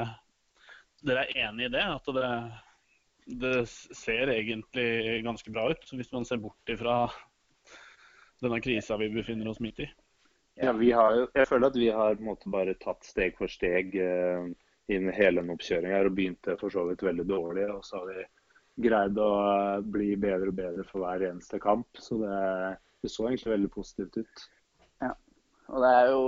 dere 1.06 1.22
er 1.24 1.46
enig 1.46 1.70
i 1.70 1.72
det? 1.72 1.86
At 1.86 2.10
det, 2.18 2.28
det 3.24 3.66
ser 3.68 4.32
egentlig 4.32 5.22
ganske 5.24 5.50
bra 5.50 5.70
ut, 5.72 5.86
hvis 5.92 6.12
man 6.12 6.26
ser 6.28 6.42
bort 6.42 6.68
ifra 6.68 7.06
denne 8.44 8.60
krisa 8.60 8.98
vi 9.00 9.08
befinner 9.12 9.48
oss 9.48 9.62
midt 9.64 9.80
i? 9.86 9.88
Ja, 10.60 10.72
vi 10.76 10.92
har 10.94 11.16
jeg 11.34 11.48
føler 11.48 11.66
at 11.66 11.78
vi 11.78 11.88
har 11.90 12.14
på 12.14 12.22
en 12.22 12.30
måte 12.30 12.52
bare 12.52 12.76
tatt 12.78 13.02
steg 13.06 13.34
for 13.38 13.50
steg 13.50 13.96
uh, 13.98 14.46
inn 14.92 15.08
hele 15.16 15.42
den 15.42 15.54
oppkjøringa 15.54 16.02
og 16.04 16.14
begynte 16.14 16.58
for 16.60 16.70
så 16.70 16.84
vidt 16.90 17.02
veldig 17.02 17.26
dårlig. 17.26 17.64
Og 17.72 17.82
så 17.86 18.02
har 18.02 18.12
vi 18.12 18.26
greid 18.88 19.18
å 19.18 19.30
bli 19.96 20.12
bedre 20.20 20.52
og 20.52 20.58
bedre 20.60 20.84
for 20.86 21.02
hver 21.02 21.26
eneste 21.30 21.58
kamp. 21.62 21.88
Så 21.98 22.20
det, 22.22 22.36
det 23.02 23.10
så 23.10 23.26
egentlig 23.28 23.54
veldig 23.54 23.72
positivt 23.74 24.20
ut. 24.20 24.46
Ja, 25.02 25.10
og 25.72 25.82
det 25.82 25.92
er 25.96 26.12
jo 26.12 26.22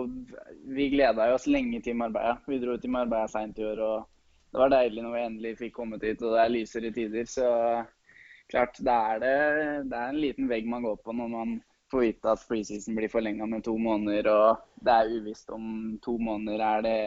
Vi 0.75 0.91
gleda 0.97 1.31
oss 1.35 1.47
lenge 1.51 1.83
til 1.85 1.99
Marbella. 2.01 2.39
Vi 2.49 2.59
dro 2.63 2.79
til 2.81 2.95
Marbella 2.97 3.29
seint 3.31 3.61
i 3.61 3.69
år. 3.69 3.85
og 3.85 4.16
Det 4.53 4.61
var 4.63 4.73
deilig 4.73 5.03
når 5.05 5.15
vi 5.15 5.23
endelig 5.27 5.55
fikk 5.59 5.75
kommet 5.77 6.05
hit 6.07 6.23
og 6.23 6.35
det 6.37 6.43
er 6.43 6.53
lysere 6.53 6.91
tider. 6.95 7.27
Så 7.29 7.47
klart, 8.51 8.79
det 8.79 8.93
er, 8.93 9.23
det, 9.23 9.33
det 9.91 9.99
er 9.99 10.13
en 10.13 10.21
liten 10.23 10.51
vegg 10.51 10.69
man 10.71 10.87
går 10.87 11.01
på 11.05 11.15
når 11.17 11.33
man 11.33 11.57
får 11.91 12.03
vite 12.03 12.33
at 12.33 12.45
preseason 12.49 12.97
blir 12.99 13.11
forlenga 13.11 13.47
med 13.47 13.65
to 13.65 13.77
måneder, 13.79 14.29
og 14.31 14.83
det 14.83 14.95
er 14.95 15.13
uvisst 15.21 15.51
om 15.55 15.97
to 16.03 16.17
måneder 16.19 16.63
er 16.67 16.87
det 16.87 16.99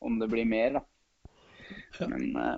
om 0.00 0.16
det 0.18 0.28
blir 0.32 0.48
mer. 0.48 0.78
da. 0.78 2.08
Men 2.08 2.36
uh, 2.36 2.56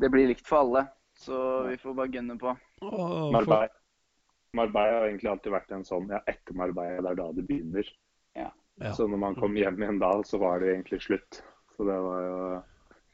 det 0.00 0.10
blir 0.12 0.30
likt 0.30 0.46
for 0.46 0.64
alle, 0.64 0.86
så 1.18 1.40
vi 1.66 1.76
får 1.80 1.98
bare 1.98 2.14
gunne 2.14 2.38
på. 2.40 2.54
Oh, 2.80 3.32
Marbella. 3.32 3.68
Marbella 4.56 5.00
har 5.00 5.10
egentlig 5.10 5.30
alltid 5.30 5.52
vært 5.52 5.74
en 5.76 5.84
sånn 5.84 6.08
ja, 6.12 6.22
etter 6.30 6.56
Marbella, 6.56 7.02
det 7.02 7.12
er 7.12 7.20
da 7.20 7.28
det 7.36 7.44
begynner. 7.48 7.92
Ja. 8.36 8.48
Ja. 8.80 8.92
Så 8.92 9.08
når 9.08 9.20
man 9.20 9.36
kom 9.36 9.56
hjem 9.56 9.80
igjen 9.80 10.00
da, 10.00 10.12
så 10.24 10.40
var 10.40 10.60
det 10.60 10.74
egentlig 10.74 11.00
slutt. 11.04 11.42
Så 11.76 11.84
det 11.88 11.96
var 12.04 12.24
jo 12.24 12.40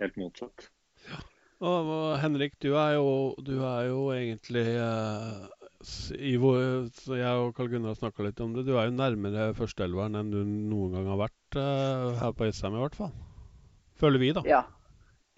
helt 0.03 0.19
motsatt. 0.21 0.69
Ja. 1.09 1.23
Og 1.63 2.19
Henrik, 2.19 2.57
du 2.63 2.73
er 2.75 2.97
jo, 2.97 3.35
du 3.39 3.61
er 3.63 3.87
jo 3.87 4.09
egentlig 4.11 4.65
eh, 4.83 5.43
Ivo, 6.19 6.57
så 6.99 7.15
jeg 7.21 7.43
og 7.43 7.53
Karl 7.55 7.71
Gunnar 7.71 7.95
snakka 7.95 8.27
litt 8.27 8.41
om 8.43 8.57
det. 8.57 8.65
Du 8.67 8.75
er 8.75 8.89
jo 8.89 8.97
nærmere 8.97 9.53
førsteelveren 9.55 10.19
enn 10.19 10.33
du 10.33 10.41
noen 10.43 10.97
gang 10.97 11.07
har 11.13 11.21
vært 11.23 11.59
eh, 11.63 12.09
her 12.19 12.35
på 12.35 12.51
SM, 12.51 12.75
i 12.75 12.83
hvert 12.83 12.99
fall. 12.99 13.15
Føler 14.03 14.23
vi, 14.23 14.33
da. 14.35 14.43
Ja. 14.49 14.65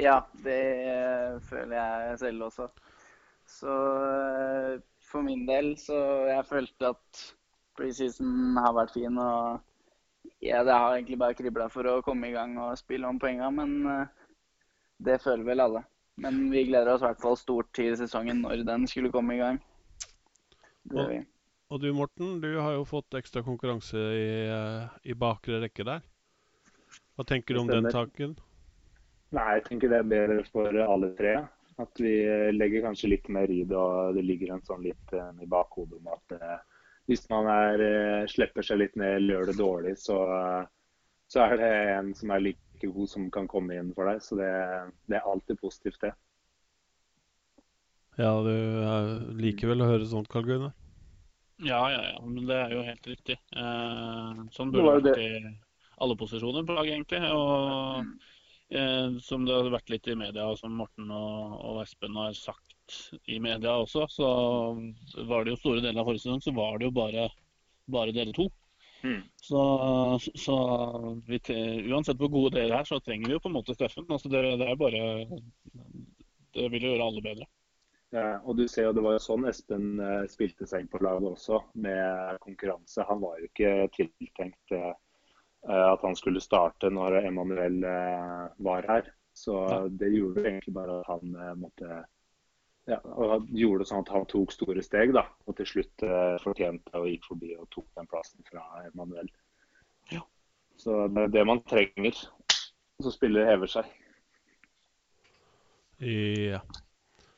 ja 0.01 0.17
det 0.47 0.59
eh, 0.89 1.37
føler 1.45 1.77
jeg 1.77 2.19
selv 2.25 2.49
også. 2.49 2.71
Så 3.45 3.69
uh, 3.69 4.81
for 5.05 5.21
min 5.21 5.45
del 5.45 5.75
så 5.77 5.99
jeg 6.31 6.47
følte 6.49 6.95
at 6.95 7.25
preseason 7.77 8.57
har 8.57 8.73
vært 8.81 8.95
fin. 8.97 9.21
Og 9.21 10.41
ja, 10.41 10.65
det 10.65 10.73
har 10.73 10.97
egentlig 10.97 11.21
bare 11.21 11.37
kribla 11.37 11.69
for 11.69 11.85
å 11.85 12.01
komme 12.07 12.33
i 12.33 12.37
gang 12.37 12.57
og 12.57 12.79
spille 12.81 13.13
om 13.13 13.21
poenga, 13.21 13.53
men 13.53 13.77
det 15.05 15.21
føler 15.23 15.45
vel 15.47 15.65
alle. 15.65 15.85
Men 16.21 16.47
vi 16.53 16.65
gleder 16.69 16.93
oss 16.93 17.03
i 17.03 17.09
hvert 17.09 17.23
fall 17.23 17.37
stort 17.39 17.71
til 17.75 17.97
sesongen 17.99 18.45
når 18.45 18.63
den 18.67 18.87
skulle 18.91 19.11
komme 19.15 19.35
i 19.35 19.41
gang. 19.43 19.61
Og, 20.93 21.15
og, 21.73 21.79
du 21.83 21.89
Morten, 21.97 22.39
du 22.43 22.51
har 22.61 22.77
jo 22.77 22.85
fått 22.87 23.17
ekstra 23.19 23.43
konkurranse 23.43 23.99
i, 23.99 24.27
eh, 24.53 24.99
i 25.11 25.17
bakre 25.19 25.63
rekke 25.65 25.87
der. 25.89 26.05
Hva 27.15 27.27
tenker 27.27 27.57
du 27.57 27.65
om 27.65 27.71
den 27.71 27.91
taken? 27.91 28.37
Nei, 29.35 29.55
Jeg 29.57 29.65
tenker 29.69 29.91
det 29.91 30.01
er 30.03 30.11
bedre 30.13 30.45
for 30.53 30.79
alle 30.85 31.11
tre. 31.19 31.35
At 31.83 31.99
vi 31.99 32.13
legger 32.55 32.85
kanskje 32.85 33.11
litt 33.11 33.29
mer 33.35 33.51
i 33.51 33.65
det, 33.67 33.75
og 33.75 34.15
det 34.15 34.23
ligger 34.23 34.53
en 34.55 34.63
sånn 34.67 34.85
litt 34.85 35.15
uh, 35.15 35.33
i 35.43 35.49
bakhodet 35.51 35.99
om 35.99 36.13
at 36.15 36.35
uh, 36.39 36.61
hvis 37.11 37.25
man 37.33 37.49
er, 37.51 37.83
uh, 37.83 38.29
slipper 38.31 38.63
seg 38.63 38.79
litt 38.79 38.95
ned 39.01 39.27
gjør 39.27 39.51
det 39.51 39.57
dårlig, 39.59 39.97
så, 39.99 40.21
så, 41.27 41.49
er 41.49 41.57
det 41.59 41.73
en 41.97 42.13
som 42.15 42.31
er 42.31 42.45
like 42.45 42.64
god 42.93 43.11
som 43.11 43.27
kan 43.33 43.49
komme 43.51 43.77
inn 43.79 43.93
for 43.97 44.11
deg. 44.11 44.23
Så 44.25 44.39
det, 44.39 44.51
det 45.11 45.19
er 45.19 45.29
alltid 45.31 45.61
positivt, 45.61 46.01
det. 46.05 46.13
Ja, 48.21 48.31
du 48.47 49.35
liker 49.41 49.73
vel 49.73 49.83
å 49.83 49.91
høre 49.91 50.07
sånt, 50.07 50.31
Karl 50.31 50.47
Gunnar? 50.47 50.75
Ja, 51.63 51.81
ja, 51.91 52.03
ja. 52.13 52.21
Men 52.27 52.47
det 52.47 52.57
er 52.59 52.75
jo 52.75 52.85
helt 52.87 53.07
riktig. 53.07 53.37
Eh, 53.57 54.45
sånn 54.55 54.73
burde 54.75 55.01
det 55.03 55.15
vært 55.15 55.23
i 55.23 55.55
alle 56.03 56.17
posisjoner 56.19 56.67
på 56.67 56.77
laget, 56.77 56.97
egentlig. 56.97 57.21
Og 57.31 58.75
eh, 58.75 59.19
som 59.23 59.47
det 59.47 59.55
har 59.55 59.71
vært 59.75 59.93
litt 59.95 60.11
i 60.11 60.19
media, 60.19 60.49
og 60.51 60.59
som 60.61 60.75
Morten 60.79 61.11
og, 61.15 61.57
og, 61.61 61.81
Espen 61.85 62.19
har 62.19 62.35
sagt 62.39 62.99
i 63.31 63.39
media 63.43 63.77
også, 63.81 64.07
så 64.13 64.29
var 65.31 65.45
det 65.45 65.55
jo 65.55 65.63
store 65.63 65.85
deler 65.85 66.03
av 66.03 66.11
forrige 66.11 66.27
sesong 66.27 66.43
så 66.45 66.53
var 66.57 66.79
det 66.79 66.91
jo 66.91 66.97
bare, 66.99 67.29
bare 67.91 68.15
dere 68.15 68.35
to. 68.37 68.51
Mm. 69.05 69.21
Så, 69.37 69.63
så 70.35 70.57
vi, 71.27 71.41
uansett 71.93 72.17
hvor 72.17 72.31
gode 72.33 72.55
dere 72.57 72.81
er, 72.81 72.89
så 72.89 73.01
trenger 73.05 73.29
vi 73.29 73.37
jo 73.37 73.43
på 73.45 73.51
en 73.51 73.59
måte 73.59 73.77
Steffen. 73.77 74.07
Altså 74.09 74.31
det, 74.33 74.41
det 74.61 74.71
er 74.71 74.81
bare 74.81 75.03
Det 76.55 76.71
vil 76.73 76.87
jo 76.87 76.95
gjøre 76.95 77.09
alle 77.11 77.25
bedre. 77.25 77.49
Ja, 78.15 78.39
og 78.47 78.57
du 78.57 78.65
ser 78.71 78.89
jo 78.89 78.95
Det 78.95 79.03
var 79.05 79.17
jo 79.17 79.25
sånn 79.25 79.49
Espen 79.51 79.99
eh, 80.01 80.23
spilte 80.31 80.69
seg 80.71 80.85
inn 80.85 80.93
på 80.93 81.03
laget 81.05 81.27
også, 81.35 81.61
med 81.75 82.39
konkurranse. 82.47 83.05
Han 83.11 83.21
var 83.25 83.41
jo 83.41 83.51
ikke 83.51 83.75
tiltenkt 83.99 84.77
eh, 84.79 84.95
at 85.65 86.05
han 86.05 86.17
skulle 86.17 86.45
starte 86.45 86.91
når 86.93 87.23
Emanuel 87.25 87.79
var 88.65 88.89
her. 88.89 89.07
Så 89.35 89.57
det 89.91 90.13
gjorde 90.13 90.45
egentlig 90.45 90.75
bare 90.77 90.99
at 91.01 91.09
han 91.09 91.33
måtte 91.57 92.03
ja, 92.91 92.99
og 93.17 93.49
gjorde 93.57 93.85
det 93.85 93.89
sånn 93.89 94.05
at 94.05 94.13
han 94.13 94.27
tok 94.29 94.53
store 94.53 94.83
steg, 94.85 95.15
da, 95.17 95.25
og 95.49 95.57
til 95.57 95.71
slutt 95.71 96.05
fortjente 96.43 96.99
og 96.99 97.09
gikk 97.09 97.31
forbi 97.31 97.55
og 97.57 97.69
tok 97.73 97.87
den 97.97 98.11
plassen 98.11 98.45
fra 98.51 98.65
Emanuel. 98.85 99.31
Ja. 100.13 100.21
Så 100.77 101.07
det 101.09 101.29
er 101.29 101.37
det 101.39 101.47
man 101.49 101.63
trenger. 101.71 102.19
Så 103.03 103.11
spiller 103.15 103.49
hever 103.49 103.71
seg. 103.71 103.89
Ja. 106.05 106.61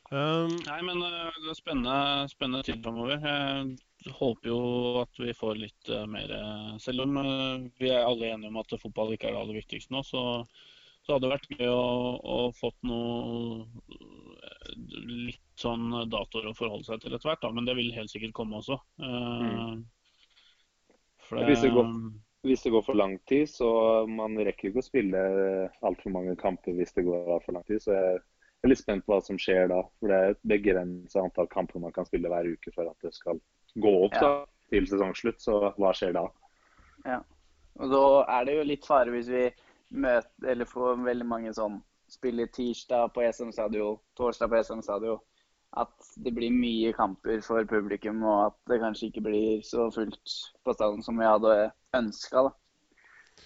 Um, 0.07 0.53
Nei, 0.63 0.79
men 0.87 1.01
uh, 1.03 1.33
det 1.43 1.51
er 1.51 1.57
spennende, 1.57 2.27
spennende 2.31 2.63
tid 2.63 2.79
framover. 2.83 3.19
Jeg 3.19 4.13
håper 4.15 4.49
jo 4.49 4.59
at 5.01 5.19
vi 5.19 5.33
får 5.35 5.59
litt 5.59 5.91
uh, 5.91 6.05
mer 6.07 6.31
uh, 6.31 6.77
Selv 6.79 7.03
om 7.03 7.17
vi 7.75 7.91
er 7.91 8.05
alle 8.05 8.31
enige 8.31 8.53
om 8.53 8.59
at 8.61 8.77
fotball 8.79 9.11
ikke 9.15 9.27
er 9.27 9.35
det 9.35 9.41
aller 9.41 9.59
viktigste 9.59 9.91
nå, 9.91 10.03
så, 10.07 10.21
så 11.03 11.15
hadde 11.15 11.27
det 11.27 11.33
vært 11.33 11.51
gøy 11.57 11.73
å, 11.73 11.83
å 12.23 12.37
fått 12.55 12.79
noe 12.87 13.65
litt 15.27 15.43
sånn 15.59 15.89
datoer 16.11 16.51
å 16.51 16.55
forholde 16.57 16.87
seg 16.87 17.01
til 17.03 17.15
etter 17.15 17.31
hvert. 17.31 17.43
Da. 17.43 17.51
Men 17.55 17.67
det 17.67 17.77
vil 17.79 17.93
helt 17.95 18.11
sikkert 18.13 18.35
komme 18.37 18.61
også. 18.61 18.79
Mm. 19.01 19.83
Det, 21.27 21.43
hvis, 21.49 21.61
det 21.65 21.73
går, 21.75 21.91
hvis, 22.47 22.63
det 22.63 22.71
går, 22.75 22.83
for 22.87 22.99
lang 22.99 23.17
tid, 23.27 23.49
så 23.51 23.69
man 24.07 24.37
rekker 24.39 24.69
ikke 24.69 24.83
å 24.83 24.87
spille 24.87 25.21
altfor 25.85 26.13
mange 26.15 26.37
kamper 26.39 26.77
hvis 26.77 26.95
det 26.95 27.07
går 27.07 27.37
for 27.43 27.57
lang 27.57 27.65
tid. 27.67 27.83
så 27.83 27.95
jeg 27.97 28.19
jeg 28.57 28.65
er 28.65 28.71
litt 28.71 28.81
spent 28.81 29.05
på 29.05 29.13
hva 29.13 29.21
som 29.21 29.37
skjer 29.37 29.67
da. 29.69 29.83
For 29.99 30.09
det 30.09 30.17
er 30.17 30.31
et 30.33 30.45
begrenset 30.49 31.21
antall 31.21 31.49
kamper 31.51 31.81
man 31.83 31.93
kan 31.93 32.07
spille 32.07 32.31
hver 32.31 32.47
uke 32.49 32.73
for 32.73 32.89
at 32.89 33.05
det 33.05 33.13
skal 33.13 33.37
gå 33.77 33.91
opp 34.07 34.15
ja. 34.17 34.21
da, 34.23 34.31
til 34.73 34.87
sesongslutt. 34.89 35.43
Så 35.43 35.59
hva 35.77 35.91
skjer 35.95 36.15
da? 36.17 36.23
Ja. 37.05 37.19
Og 37.77 37.93
da 37.93 38.07
er 38.33 38.47
det 38.47 38.55
jo 38.57 38.63
litt 38.71 38.87
fare 38.89 39.13
hvis 39.13 39.29
vi 39.29 39.43
møter, 39.93 40.49
eller 40.49 40.69
får 40.69 41.05
veldig 41.05 41.27
mange 41.29 41.53
sånn 41.53 41.77
spiller 42.11 42.49
tirsdag 42.53 43.13
på 43.15 43.25
SM 43.31 43.51
Stadion, 43.55 43.99
torsdag 44.17 44.51
på 44.51 44.63
SM 44.63 44.83
Stadion. 44.85 45.19
At 45.77 46.11
det 46.23 46.31
blir 46.31 46.53
mye 46.53 46.93
kamper 46.95 47.41
for 47.43 47.67
publikum, 47.67 48.23
og 48.23 48.45
at 48.45 48.59
det 48.71 48.79
kanskje 48.81 49.09
ikke 49.09 49.25
blir 49.25 49.63
så 49.67 49.89
fullt 49.93 50.35
på 50.63 50.73
stadion 50.73 51.03
som 51.03 51.19
vi 51.19 51.27
hadde 51.27 51.55
ønska. 51.97 52.47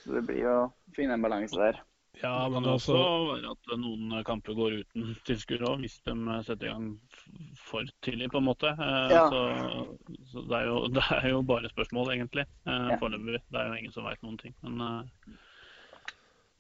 Så 0.04 0.14
det 0.14 0.28
blir 0.28 0.44
jo 0.46 0.58
å 0.60 0.68
finne 0.96 1.18
en 1.18 1.26
balanse 1.26 1.58
der. 1.58 1.82
Ja, 2.20 2.50
men 2.50 2.62
det 2.62 2.68
kan 2.68 2.76
også 2.76 2.96
være 3.32 3.52
at 3.56 3.70
noen 3.80 4.24
kamper 4.28 4.56
går 4.58 4.74
uten 4.82 5.14
tilskuere 5.26 5.70
òg, 5.70 5.86
hvis 5.86 5.98
de 6.06 6.16
setter 6.46 6.68
i 6.68 6.72
gang 6.72 6.90
for 7.58 7.88
tidlig, 8.06 8.28
på 8.34 8.42
en 8.42 8.50
måte. 8.50 8.74
Eh, 8.76 9.14
ja. 9.16 9.24
Så, 9.32 9.40
så 10.34 10.44
det, 10.50 10.60
er 10.60 10.68
jo, 10.68 10.82
det, 10.98 11.06
er 11.18 11.30
jo, 11.32 11.42
bare 11.48 11.72
spørsmål, 11.72 12.12
egentlig, 12.18 12.46
eh, 12.68 12.90
ja. 12.94 13.00
foreløpig. 13.02 13.42
Det 13.48 13.62
er 13.62 13.72
jo 13.72 13.80
ingen 13.80 13.96
som 13.96 14.06
veit 14.10 14.22
noen 14.28 14.38
ting. 14.42 14.56
Men, 14.66 14.84
uh, 14.84 15.40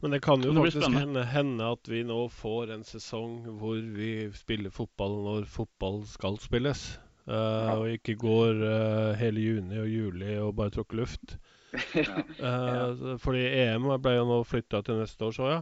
men 0.01 0.11
det 0.15 0.19
kan 0.25 0.41
jo 0.41 0.49
det 0.53 0.63
faktisk 0.63 0.97
hende, 0.97 1.23
hende, 1.29 1.71
at 1.75 1.89
vi 1.89 2.01
nå 2.07 2.23
får 2.33 2.73
en 2.73 2.83
sesong 2.85 3.43
hvor 3.61 3.77
vi 3.77 4.31
spiller 4.33 4.73
fotball 4.73 5.19
når 5.27 5.49
fotball 5.49 6.01
skal 6.09 6.39
spilles. 6.41 6.85
Uh, 7.29 7.35
ja. 7.35 7.73
Og 7.77 7.91
ikke 7.99 8.15
går 8.17 8.63
uh, 8.65 9.11
hele 9.19 9.43
juni 9.43 9.77
og 9.77 9.91
juli 9.91 10.37
og 10.41 10.55
bare 10.57 10.73
tråkker 10.77 11.03
luft. 11.03 11.37
Uh, 12.41 13.15
fordi 13.21 13.45
EM 13.61 13.85
ble 14.03 14.17
jo 14.17 14.23
nå 14.27 14.41
flytta 14.43 14.81
til 14.83 14.97
neste 14.99 15.23
år, 15.23 15.35
så 15.37 15.45
ja. 15.47 15.59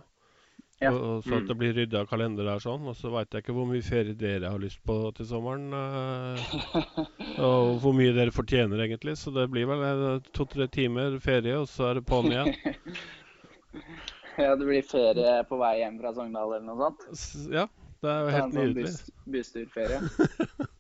ja. 0.82 0.90
Og, 0.90 1.20
så 1.22 1.36
at 1.36 1.46
det 1.46 1.54
mm. 1.54 1.60
blir 1.60 1.76
rydda 1.78 2.02
kalender 2.10 2.48
der 2.48 2.64
sånn. 2.64 2.88
Og 2.90 2.96
så 2.98 3.12
veit 3.14 3.36
jeg 3.36 3.44
ikke 3.44 3.54
hvor 3.54 3.68
mye 3.70 3.86
ferie 3.86 4.18
dere 4.18 4.50
har 4.50 4.64
lyst 4.64 4.82
på 4.88 4.96
til 5.20 5.28
sommeren. 5.30 5.68
Uh, 5.70 7.04
og 7.36 7.76
hvor 7.84 7.94
mye 7.94 8.16
dere 8.16 8.34
fortjener, 8.34 8.82
egentlig. 8.88 9.20
Så 9.22 9.36
det 9.36 9.50
blir 9.54 9.70
vel 9.70 10.24
to-tre 10.34 10.66
timer 10.72 11.20
ferie, 11.22 11.60
og 11.60 11.70
så 11.70 11.92
er 11.92 12.00
det 12.00 12.08
på'n 12.10 12.32
igjen. 12.32 12.56
ja, 14.46 14.56
det 14.56 14.66
blir 14.66 14.86
ferie 14.88 15.38
på 15.50 15.60
vei 15.62 15.76
hjem 15.82 16.00
fra 16.02 16.16
Sogndal 16.18 16.58
eller 16.58 16.68
noe 16.68 16.90
sånt? 16.90 17.08
Ja. 17.54 17.68
Det 18.00 18.08
er 18.08 18.20
jo 18.24 18.32
helt 18.32 18.54
sånn 18.54 18.70
nydelig. 18.70 18.92
Bussturferie. 19.28 20.04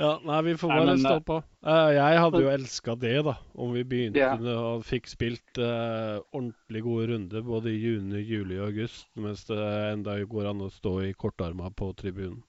Ja, 0.00 0.14
nei, 0.24 0.38
vi 0.42 0.54
får 0.56 0.70
Nei, 0.70 0.76
bare 0.80 0.92
men, 0.94 1.02
stå 1.02 1.14
eh, 1.18 1.24
på. 1.28 1.34
Eh, 1.68 1.88
jeg 1.96 2.20
hadde 2.24 2.40
jo 2.42 2.52
elska 2.52 2.94
det, 2.98 3.12
da. 3.26 3.34
Om 3.54 3.74
vi 3.76 3.82
begynte 3.84 4.22
Ja. 4.22 4.32
og 4.56 4.86
fikk 4.88 5.10
spilt 5.10 5.60
eh, 5.60 6.16
ordentlig 6.32 6.82
gode 6.86 7.10
runder 7.12 7.44
både 7.46 7.74
i 7.74 7.76
juni, 7.78 8.22
juli 8.24 8.58
og 8.58 8.70
august, 8.70 9.06
mens 9.14 9.44
det 9.50 9.60
enda 9.92 10.16
går 10.24 10.48
an 10.50 10.64
å 10.64 10.70
stå 10.72 10.94
i 11.04 11.12
kortarma 11.12 11.70
på 11.76 11.92
tribunen. 11.98 12.40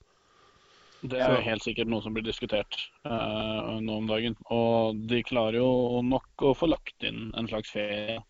Det 1.03 1.19
er 1.19 1.33
jo 1.36 1.43
helt 1.43 1.65
sikkert 1.65 1.89
noe 1.91 2.00
som 2.01 2.15
blir 2.15 2.24
diskutert 2.24 2.77
eh, 3.03 3.72
nå 3.83 3.98
om 4.00 4.07
dagen. 4.07 4.38
Og 4.55 5.03
de 5.12 5.19
klarer 5.27 5.60
jo 5.60 6.00
nok 6.07 6.48
å 6.48 6.53
få 6.55 6.72
lagt 6.72 7.03
inn 7.03 7.27
en 7.36 7.50
slags 7.51 7.75
ferie 7.75 8.22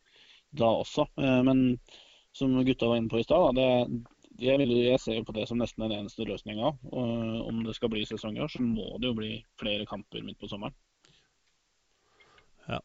da 0.59 0.71
også. 0.83 1.07
Eh, 1.17 1.41
men 1.49 1.63
som 2.33 2.55
gutta 2.65 2.89
var 2.89 3.01
inne 3.01 3.11
på 3.11 3.21
i 3.21 3.25
stad, 3.25 3.59
jeg, 4.41 4.65
jeg 4.65 4.99
ser 5.01 5.19
jo 5.19 5.27
på 5.27 5.35
det 5.37 5.45
som 5.49 5.59
nesten 5.61 5.85
den 5.85 5.99
eneste 5.99 6.25
løsninga. 6.25 6.73
Om 6.89 7.61
det 7.67 7.75
skal 7.77 7.91
bli 7.93 8.01
sesong 8.09 8.39
i 8.39 8.41
år, 8.41 8.49
så 8.49 8.63
må 8.65 8.95
det 8.97 9.11
jo 9.11 9.19
bli 9.19 9.35
flere 9.61 9.85
kamper 9.85 10.25
midt 10.25 10.39
på 10.41 10.49
sommeren. 10.49 10.73
Ja, 12.65 12.79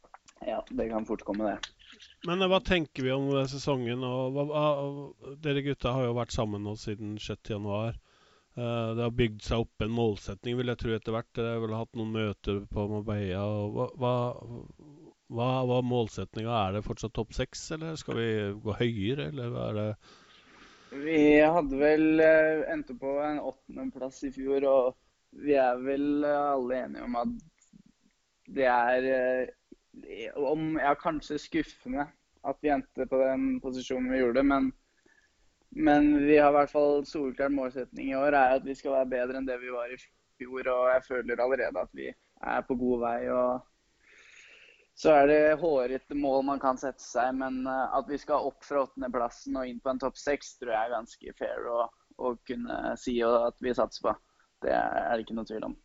ja, 0.47 0.65
det 0.71 0.89
kan 0.89 1.07
fort 1.07 1.23
komme, 1.25 1.45
det. 1.45 1.59
Men 2.27 2.43
eh, 2.43 2.51
hva 2.51 2.61
tenker 2.65 3.07
vi 3.07 3.15
om 3.15 3.31
eh, 3.37 3.47
sesongen? 3.51 4.05
Og 4.07 4.37
hva, 4.37 4.45
hva, 4.51 5.35
dere 5.43 5.65
gutta 5.67 5.95
har 5.97 6.09
jo 6.09 6.19
vært 6.19 6.35
sammen 6.35 6.65
nå 6.67 6.77
siden 6.79 7.17
6.1. 7.23 7.99
Uh, 8.59 8.91
det 8.99 9.05
har 9.05 9.15
bygd 9.15 9.45
seg 9.47 9.63
opp 9.63 9.85
en 9.85 9.93
målsetning, 9.95 10.57
vil 10.59 10.73
jeg 10.73 10.81
tro, 10.81 10.95
etter 10.97 11.15
hvert. 11.15 11.29
Dere 11.37 11.55
har 11.55 11.63
vel 11.63 11.77
hatt 11.79 11.99
noen 11.99 12.15
møter 12.17 12.65
på 12.73 12.87
Marbella. 12.91 13.45
og 13.47 13.77
Hva, 13.77 13.87
hva, 14.03 14.15
hva, 15.29 15.49
hva 15.69 15.83
målsetninga? 15.85 16.55
Er 16.55 16.79
det 16.79 16.87
fortsatt 16.87 17.15
topp 17.17 17.35
seks, 17.37 17.67
eller 17.77 17.99
skal 18.01 18.17
vi 18.17 18.31
gå 18.65 18.77
høyere, 18.81 19.29
eller 19.29 19.53
hva 19.53 19.69
er 19.69 19.79
det? 19.79 19.91
Vi 20.89 21.21
hadde 21.45 21.77
vel 21.77 22.23
eh, 22.25 22.65
endte 22.73 22.97
på 22.97 23.19
en 23.21 23.43
åttendeplass 23.45 24.23
i 24.25 24.33
fjor, 24.33 24.65
og 24.65 25.43
vi 25.45 25.59
er 25.61 25.81
vel 25.85 26.25
eh, 26.25 26.53
alle 26.55 26.83
enige 26.87 27.05
om 27.05 27.19
at 27.21 27.35
det 28.57 28.69
er 28.73 29.09
eh, 29.13 30.33
om, 30.41 30.79
ja, 30.81 30.95
kanskje 30.97 31.41
skuffende 31.43 32.07
at 32.49 32.61
vi 32.65 32.73
endte 32.73 33.07
på 33.11 33.21
den 33.21 33.59
posisjonen 33.61 34.13
vi 34.15 34.23
gjorde, 34.23 34.47
men, 34.49 34.71
men 35.77 36.15
vi 36.25 36.39
har 36.39 36.55
i 36.55 36.57
hvert 36.57 36.73
fall 36.73 37.05
soleklar 37.07 37.53
målsetning 37.53 38.15
i 38.15 38.17
år 38.17 38.33
er 38.33 38.57
at 38.57 38.65
vi 38.65 38.77
skal 38.79 38.97
være 38.97 39.13
bedre 39.13 39.43
enn 39.43 39.49
det 39.49 39.59
vi 39.61 39.75
var 39.75 39.93
i 39.93 39.99
fjor. 40.01 40.71
Og 40.73 40.85
jeg 40.95 41.05
føler 41.05 41.43
allerede 41.43 41.83
at 41.83 41.93
vi 41.99 42.09
er 42.09 42.65
på 42.65 42.79
god 42.79 43.03
vei. 43.03 43.19
og 43.35 43.67
så 44.99 45.13
er 45.15 45.29
det 45.31 45.59
hårete 45.61 46.17
mål 46.19 46.43
man 46.49 46.63
kan 46.63 46.79
sette 46.81 47.05
seg, 47.05 47.37
men 47.39 47.61
eh, 47.71 47.97
at 47.99 48.09
vi 48.11 48.19
skal 48.19 48.49
opp 48.51 48.65
fra 48.67 48.83
åttendeplassen 48.87 49.59
og 49.61 49.69
inn 49.71 49.83
på 49.83 49.93
en 49.93 50.01
topp 50.03 50.19
seks, 50.19 50.57
tror 50.59 50.75
jeg 50.75 50.89
er 50.89 50.97
ganske 50.97 51.35
fair 51.39 51.69
å, 51.71 51.85
å 52.19 52.33
kunne 52.49 52.97
si 52.99 53.19
og 53.27 53.53
at 53.53 53.63
vi 53.63 53.75
satser 53.79 54.09
på. 54.09 54.15
Det 54.67 54.75
er 54.75 55.13
det 55.15 55.23
ikke 55.23 55.37
noe 55.39 55.47
tvil 55.47 55.69
om. 55.69 55.77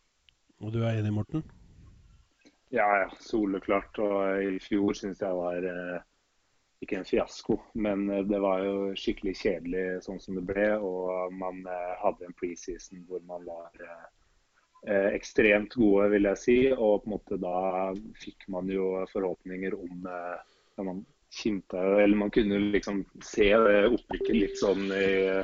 Og 0.64 0.74
du 0.74 0.80
er 0.82 0.98
enig, 0.98 1.12
Morten? 1.14 1.44
Ja, 2.74 2.88
ja, 3.04 3.10
soleklart. 3.22 3.98
Og 4.02 4.42
i 4.42 4.58
fjor 4.62 4.96
syns 4.98 5.22
jeg 5.22 5.38
var 5.38 5.62
eh, 5.70 6.02
ikke 6.82 6.98
en 6.98 7.06
fiasko, 7.06 7.60
men 7.86 8.08
eh, 8.10 8.24
det 8.26 8.40
var 8.42 8.64
jo 8.66 8.76
skikkelig 8.98 9.36
kjedelig 9.38 9.84
sånn 10.08 10.18
som 10.22 10.38
det 10.40 10.44
ble. 10.48 10.66
Og 10.82 11.34
man 11.38 11.62
eh, 11.70 11.94
hadde 12.02 12.26
en 12.26 12.36
preseason 12.40 13.06
hvor 13.06 13.22
man 13.28 13.46
var 13.46 13.70
eh, 13.78 13.94
eh, 13.94 14.10
ekstremt 14.86 15.74
gode, 15.78 16.10
vil 16.12 16.28
jeg 16.30 16.40
si. 16.40 16.58
Og 16.72 17.02
på 17.02 17.08
en 17.08 17.14
måte 17.16 17.38
da 17.40 17.58
fikk 18.20 18.48
man 18.52 18.70
jo 18.72 19.04
forhåpninger 19.12 19.76
om 19.78 20.08
eh, 20.10 20.36
ja, 20.76 20.86
man 20.86 21.04
kimta, 21.34 21.80
eller 22.02 22.16
man 22.16 22.30
kunne 22.30 22.58
liksom 22.70 23.04
se 23.24 23.48
det 23.58 23.80
opprykket 23.88 24.36
litt 24.36 24.60
sånn 24.60 24.84
i, 24.94 25.42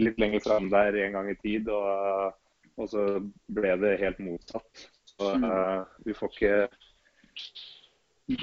litt 0.00 0.20
lenger 0.20 0.40
fram 0.40 0.70
der 0.72 0.96
en 1.04 1.18
gang 1.18 1.28
i 1.32 1.36
tid. 1.42 1.68
Og, 1.68 2.38
og 2.80 2.88
så 2.88 3.06
ble 3.52 3.76
det 3.82 3.98
helt 4.00 4.22
motsatt. 4.24 4.86
Så 5.12 5.34
eh, 5.36 5.78
vi 6.06 6.16
får 6.16 6.32
ikke 6.32 6.56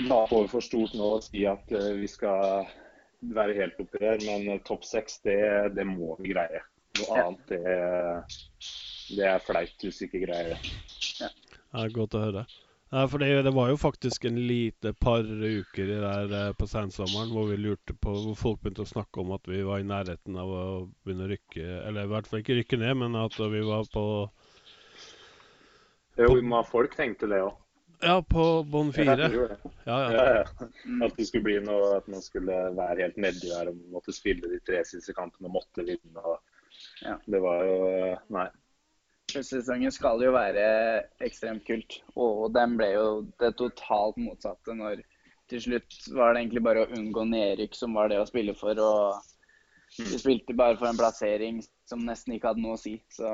la 0.09 0.21
over 0.27 0.47
for 0.51 0.63
stort 0.63 0.93
nå 0.97 1.15
og 1.17 1.25
si 1.25 1.45
at 1.49 1.71
eh, 1.73 1.93
vi 1.97 2.09
skal 2.09 2.67
være 3.35 3.57
helt 3.57 3.79
oppi 3.81 4.03
her, 4.03 4.21
men 4.25 4.47
eh, 4.53 4.61
topp 4.67 4.85
seks, 4.87 5.19
det, 5.25 5.39
det 5.75 5.85
må 5.87 6.15
vi 6.19 6.33
greie. 6.33 6.61
Noe 6.99 7.23
annet, 7.23 7.51
det, 7.51 7.73
det 9.09 9.27
er 9.27 9.43
flaut 9.43 9.85
hvis 9.85 10.01
vi 10.01 10.09
ikke 10.09 10.25
greier 10.27 10.55
det. 10.55 10.73
Det 11.19 11.83
er 11.83 11.93
godt 11.93 12.17
å 12.17 12.23
høre. 12.23 12.43
Nei, 12.89 13.03
for 13.05 13.21
det, 13.21 13.27
det 13.45 13.51
var 13.53 13.69
jo 13.69 13.77
faktisk 13.77 14.23
en 14.25 14.39
lite 14.49 14.95
par 14.97 15.21
uker 15.21 15.91
i 15.93 15.97
der 16.01 16.31
eh, 16.33 16.53
på 16.57 16.65
sensommeren 16.65 17.29
hvor 17.29 17.45
vi 17.51 17.59
lurte 17.61 17.93
på 17.93 18.15
Hvor 18.23 18.37
folk 18.37 18.63
begynte 18.63 18.81
å 18.81 18.89
snakke 18.89 19.21
om 19.21 19.35
at 19.35 19.45
vi 19.45 19.59
var 19.61 19.83
i 19.83 19.85
nærheten 19.85 20.39
av 20.41 20.49
å 20.49 20.63
begynne 21.05 21.27
å 21.27 21.29
rykke 21.29 21.65
Eller 21.85 22.07
i 22.07 22.09
hvert 22.09 22.29
fall 22.29 22.41
ikke 22.41 22.57
rykke 22.57 22.79
ned, 22.81 22.95
men 23.03 23.17
at 23.19 23.37
vi 23.37 23.61
var 23.67 23.85
på 23.93 24.05
Jo, 26.17 26.31
men 26.41 26.65
folk 26.67 26.97
tenkte 26.97 27.29
det 27.29 27.43
òg. 27.45 27.53
Ja, 28.01 28.15
på 28.23 28.63
bånn 28.63 28.89
fire. 28.95 29.27
Ja, 29.27 29.59
ja. 29.85 30.09
Ja, 30.15 30.23
ja. 30.39 30.67
At 31.05 31.17
det 31.19 31.27
skulle 31.27 31.45
bli 31.45 31.57
noe, 31.63 31.97
at 31.97 32.07
man 32.11 32.23
skulle 32.23 32.57
være 32.75 33.03
helt 33.03 33.19
nedi 33.19 33.51
der 33.51 33.69
og 33.71 33.79
måtte 33.93 34.15
spille 34.15 34.49
de 34.49 34.59
tre 34.65 34.81
siste 34.87 35.13
kampene 35.15 35.51
og 35.51 35.59
måtte 35.59 35.85
vinne. 35.85 36.23
Og 36.23 36.39
Ja. 37.03 37.17
Det 37.27 37.41
var 37.43 37.63
jo 37.67 37.77
Nei. 38.33 38.47
Sesongen 39.29 39.91
skal 39.93 40.21
jo 40.23 40.33
være 40.33 40.65
ekstremt 41.25 41.65
kult, 41.67 41.99
og 42.17 42.49
den 42.55 42.75
ble 42.79 42.89
jo 42.95 43.07
det 43.41 43.53
totalt 43.59 44.17
motsatte 44.17 44.73
når 44.75 45.03
til 45.49 45.61
slutt 45.63 45.97
var 46.13 46.33
det 46.33 46.43
egentlig 46.43 46.63
bare 46.65 46.85
å 46.85 46.93
unngå 46.93 47.25
nedrykk 47.29 47.77
som 47.77 47.95
var 47.97 48.11
det 48.11 48.19
å 48.21 48.27
spille 48.29 48.53
for. 48.57 48.77
og 48.77 49.97
Vi 49.97 50.19
spilte 50.21 50.53
bare 50.57 50.77
for 50.77 50.89
en 50.89 50.99
plassering 50.99 51.61
som 51.89 52.05
nesten 52.05 52.35
ikke 52.35 52.51
hadde 52.51 52.63
noe 52.63 52.77
å 52.77 52.81
si. 52.81 52.99
Så 53.13 53.29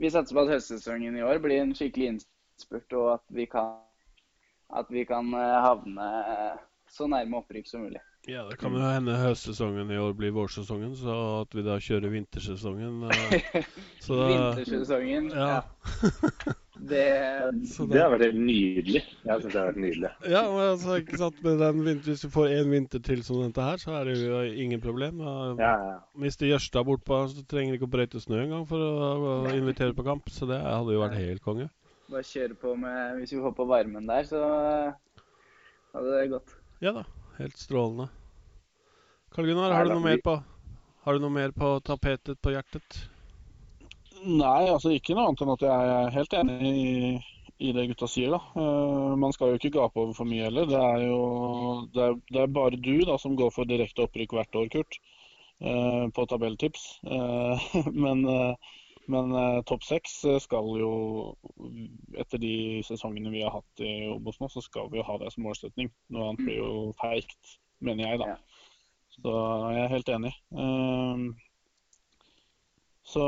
vi 0.00 0.12
satser 0.12 0.36
på 0.36 0.46
at 0.46 0.54
høstsesongen 0.54 1.18
i 1.18 1.24
år 1.26 1.42
blir 1.44 1.60
en 1.60 1.74
skikkelig 1.76 2.14
innspurt, 2.14 2.96
og 2.96 3.10
at 3.18 3.26
vi 3.36 3.44
kan, 3.52 3.82
at 4.72 4.88
vi 4.92 5.04
kan 5.08 5.28
eh, 5.36 5.58
havne 5.66 6.08
så 6.90 7.08
nærme 7.10 7.42
opprykk 7.42 7.68
som 7.68 7.84
mulig. 7.84 8.00
Ja, 8.28 8.42
det 8.50 8.56
kan 8.60 8.74
jo 8.76 8.80
hende 8.84 9.14
høstsesongen 9.16 9.90
i 9.90 9.96
år 9.98 10.12
blir 10.18 10.32
vårsesongen, 10.36 10.92
så 10.98 11.14
at 11.40 11.54
vi 11.56 11.62
da 11.66 11.78
kjører 11.80 12.12
vintersesongen. 12.12 13.04
eh, 13.08 13.64
Så 14.04 14.18
Vintersesongen, 14.28 15.30
ja. 15.32 15.60
ja. 15.60 15.62
Det, 16.80 17.00
Så 17.68 17.84
Det 17.90 17.98
har 18.00 18.08
vært 18.14 18.22
helt 18.24 18.38
nydelig. 18.40 19.02
Jeg 19.04 19.42
syns 19.42 19.52
det 19.52 19.58
har 19.60 19.66
vært 19.68 19.80
nydelig. 19.82 20.10
ja, 20.32 20.40
men 20.48 20.62
altså, 20.64 20.94
ikke 21.02 21.18
sant, 21.20 21.42
med 21.44 21.58
den 21.60 21.82
vinter, 21.84 22.06
Hvis 22.08 22.22
du 22.24 22.30
får 22.32 22.54
én 22.56 22.70
vinter 22.72 23.02
til 23.04 23.20
som 23.26 23.42
dette 23.42 23.66
her, 23.66 23.76
så 23.82 23.98
er 23.98 24.08
det 24.08 24.14
jo 24.16 24.38
ingen 24.64 24.80
problem. 24.80 25.20
Ja, 25.20 25.34
Ja, 25.60 25.74
ja. 25.90 25.98
Mister 26.16 26.48
Jørstad 26.48 26.88
bortpå, 26.88 27.18
så 27.28 27.44
trenger 27.44 27.74
de 27.74 27.80
ikke 27.80 27.88
å 27.90 27.92
brøyte 27.92 28.22
snø 28.24 28.40
engang 28.46 28.64
for 28.70 28.80
å, 28.80 29.10
å 29.44 29.52
invitere 29.52 29.92
på 29.92 30.06
kamp. 30.08 30.32
Så 30.32 30.48
det 30.48 30.56
hadde 30.64 30.96
jo 30.96 31.02
vært 31.04 31.20
helt 31.20 31.44
konge. 31.44 31.68
Bare 32.10 32.24
kjøre 32.26 32.56
på 32.58 32.72
med 32.80 33.20
Hvis 33.20 33.36
vi 33.36 33.42
får 33.44 33.52
på 33.60 33.68
varmen 33.68 34.08
der, 34.08 34.24
så 34.32 34.40
hadde 35.92 36.16
det 36.16 36.28
gått. 36.32 36.56
Ja 36.80 36.94
da, 36.96 37.04
helt 37.40 37.58
strålende. 37.58 38.08
Karl 39.34 39.46
Gunnar, 39.46 39.72
har 39.72 39.86
du 39.86 39.94
noe 39.94 40.04
mer 40.04 40.20
på 40.24 40.36
Har 41.04 41.16
du 41.16 41.22
noe 41.22 41.32
mer 41.32 41.52
på 41.56 41.78
tapetet 41.86 42.40
på 42.42 42.52
hjertet? 42.52 42.96
Nei, 44.20 44.68
altså 44.68 44.90
ikke 44.92 45.14
noe 45.16 45.30
annet 45.30 45.44
enn 45.44 45.52
at 45.54 45.62
jeg 45.64 45.92
er 45.92 46.10
helt 46.12 46.34
enig 46.36 46.70
i, 46.70 46.90
i 47.56 47.70
det 47.72 47.86
gutta 47.92 48.08
sier. 48.10 48.34
da. 48.34 48.40
Uh, 48.52 49.16
man 49.16 49.32
skal 49.32 49.54
jo 49.54 49.60
ikke 49.60 49.72
gape 49.78 50.02
over 50.02 50.12
for 50.18 50.28
mye 50.28 50.44
heller. 50.44 50.68
Det 50.68 50.76
er 50.80 51.06
jo 51.06 51.20
det 51.94 52.02
er, 52.04 52.18
det 52.28 52.42
er 52.42 52.52
bare 52.58 52.76
du 52.76 52.98
da 53.08 53.16
som 53.22 53.38
går 53.38 53.54
for 53.54 53.70
direkte 53.70 54.04
opprykk 54.04 54.36
hvert 54.36 54.60
år, 54.60 54.68
Kurt, 54.74 55.00
uh, 55.64 56.04
på 56.12 56.26
tabelltips. 56.28 56.84
Uh, 57.06 57.64
men 58.04 58.26
eh, 58.28 58.76
men 59.10 59.34
eh, 59.36 59.60
topp 59.68 59.84
seks 59.86 60.20
eh, 60.28 60.38
skal 60.42 60.70
jo, 60.80 60.92
etter 62.20 62.40
de 62.42 62.54
sesongene 62.86 63.32
vi 63.34 63.42
har 63.44 63.54
hatt 63.58 63.84
i 63.84 64.08
Obos 64.12 64.40
nå, 64.40 64.48
så 64.52 64.62
skal 64.64 64.90
vi 64.92 65.00
jo 65.00 65.06
ha 65.06 65.18
det 65.20 65.32
som 65.34 65.44
målsetning. 65.46 65.90
Noe 66.14 66.30
annet 66.30 66.46
blir 66.46 66.58
jo 66.60 66.72
feigt, 67.00 67.54
mener 67.84 68.06
jeg, 68.06 68.22
da. 68.22 68.34
Ja. 68.34 68.66
Så 69.20 69.36
jeg 69.74 69.84
er 69.84 69.94
helt 69.94 70.12
enig. 70.14 70.32
Ehm, 70.54 71.24
så 73.10 73.24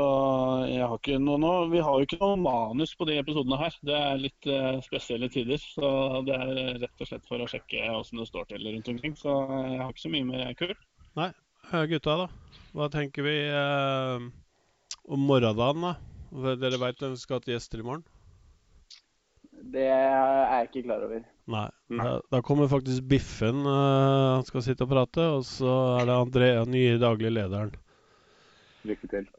jeg 0.69 0.85
har 0.87 0.95
ikke 0.95 1.17
noe 1.19 1.39
nå 1.41 1.49
Vi 1.73 1.81
har 1.83 1.97
jo 1.99 2.05
ikke 2.07 2.19
noe 2.21 2.37
manus 2.39 2.93
på 2.95 3.07
de 3.09 3.17
episodene 3.19 3.59
her. 3.59 3.75
Det 3.83 3.97
er 3.97 4.21
litt 4.21 4.47
uh, 4.47 4.79
spesielle 4.85 5.27
tider. 5.33 5.59
Så 5.59 5.89
det 6.27 6.37
er 6.39 6.79
rett 6.85 7.03
og 7.03 7.09
slett 7.09 7.27
for 7.27 7.43
å 7.43 7.49
sjekke 7.51 7.89
åssen 7.91 8.21
det 8.21 8.29
står 8.29 8.47
til 8.53 8.69
rundt 8.69 8.93
omkring. 8.93 9.17
Så 9.19 9.33
jeg 9.43 9.81
har 9.81 9.91
ikke 9.91 10.05
så 10.05 10.13
mye 10.13 10.29
mer 10.29 10.55
kul. 10.59 10.71
Nei. 11.19 11.33
Gutta, 11.89 12.15
da? 12.19 12.25
Hva 12.75 12.87
tenker 12.91 13.25
vi 13.25 13.35
eh, 13.47 14.25
om 15.07 15.27
morgendagen, 15.27 15.83
da? 15.83 15.93
Dere 16.57 16.79
veit 16.81 16.99
hvem 17.01 17.13
som 17.13 17.21
skal 17.21 17.41
til 17.43 17.53
gjester 17.57 17.81
i 17.83 17.85
morgen? 17.85 18.03
Det 19.73 19.85
er 19.87 20.49
jeg 20.59 20.67
ikke 20.69 20.83
klar 20.89 21.03
over. 21.05 21.21
Nei. 21.53 21.67
Da, 21.93 22.09
da 22.31 22.39
kommer 22.45 22.67
faktisk 22.71 23.05
Biffen. 23.09 23.61
eh, 23.67 24.33
han 24.37 24.43
skal 24.47 24.63
sitte 24.65 24.83
og 24.87 24.91
prate. 24.91 25.23
Og 25.37 25.45
så 25.47 25.71
er 25.99 26.09
det 26.09 26.17
Andrea, 26.17 26.65
nye 26.67 26.97
daglig 27.01 27.31
lederen. 27.35 27.71
Lykke 28.87 29.09
til. 29.13 29.29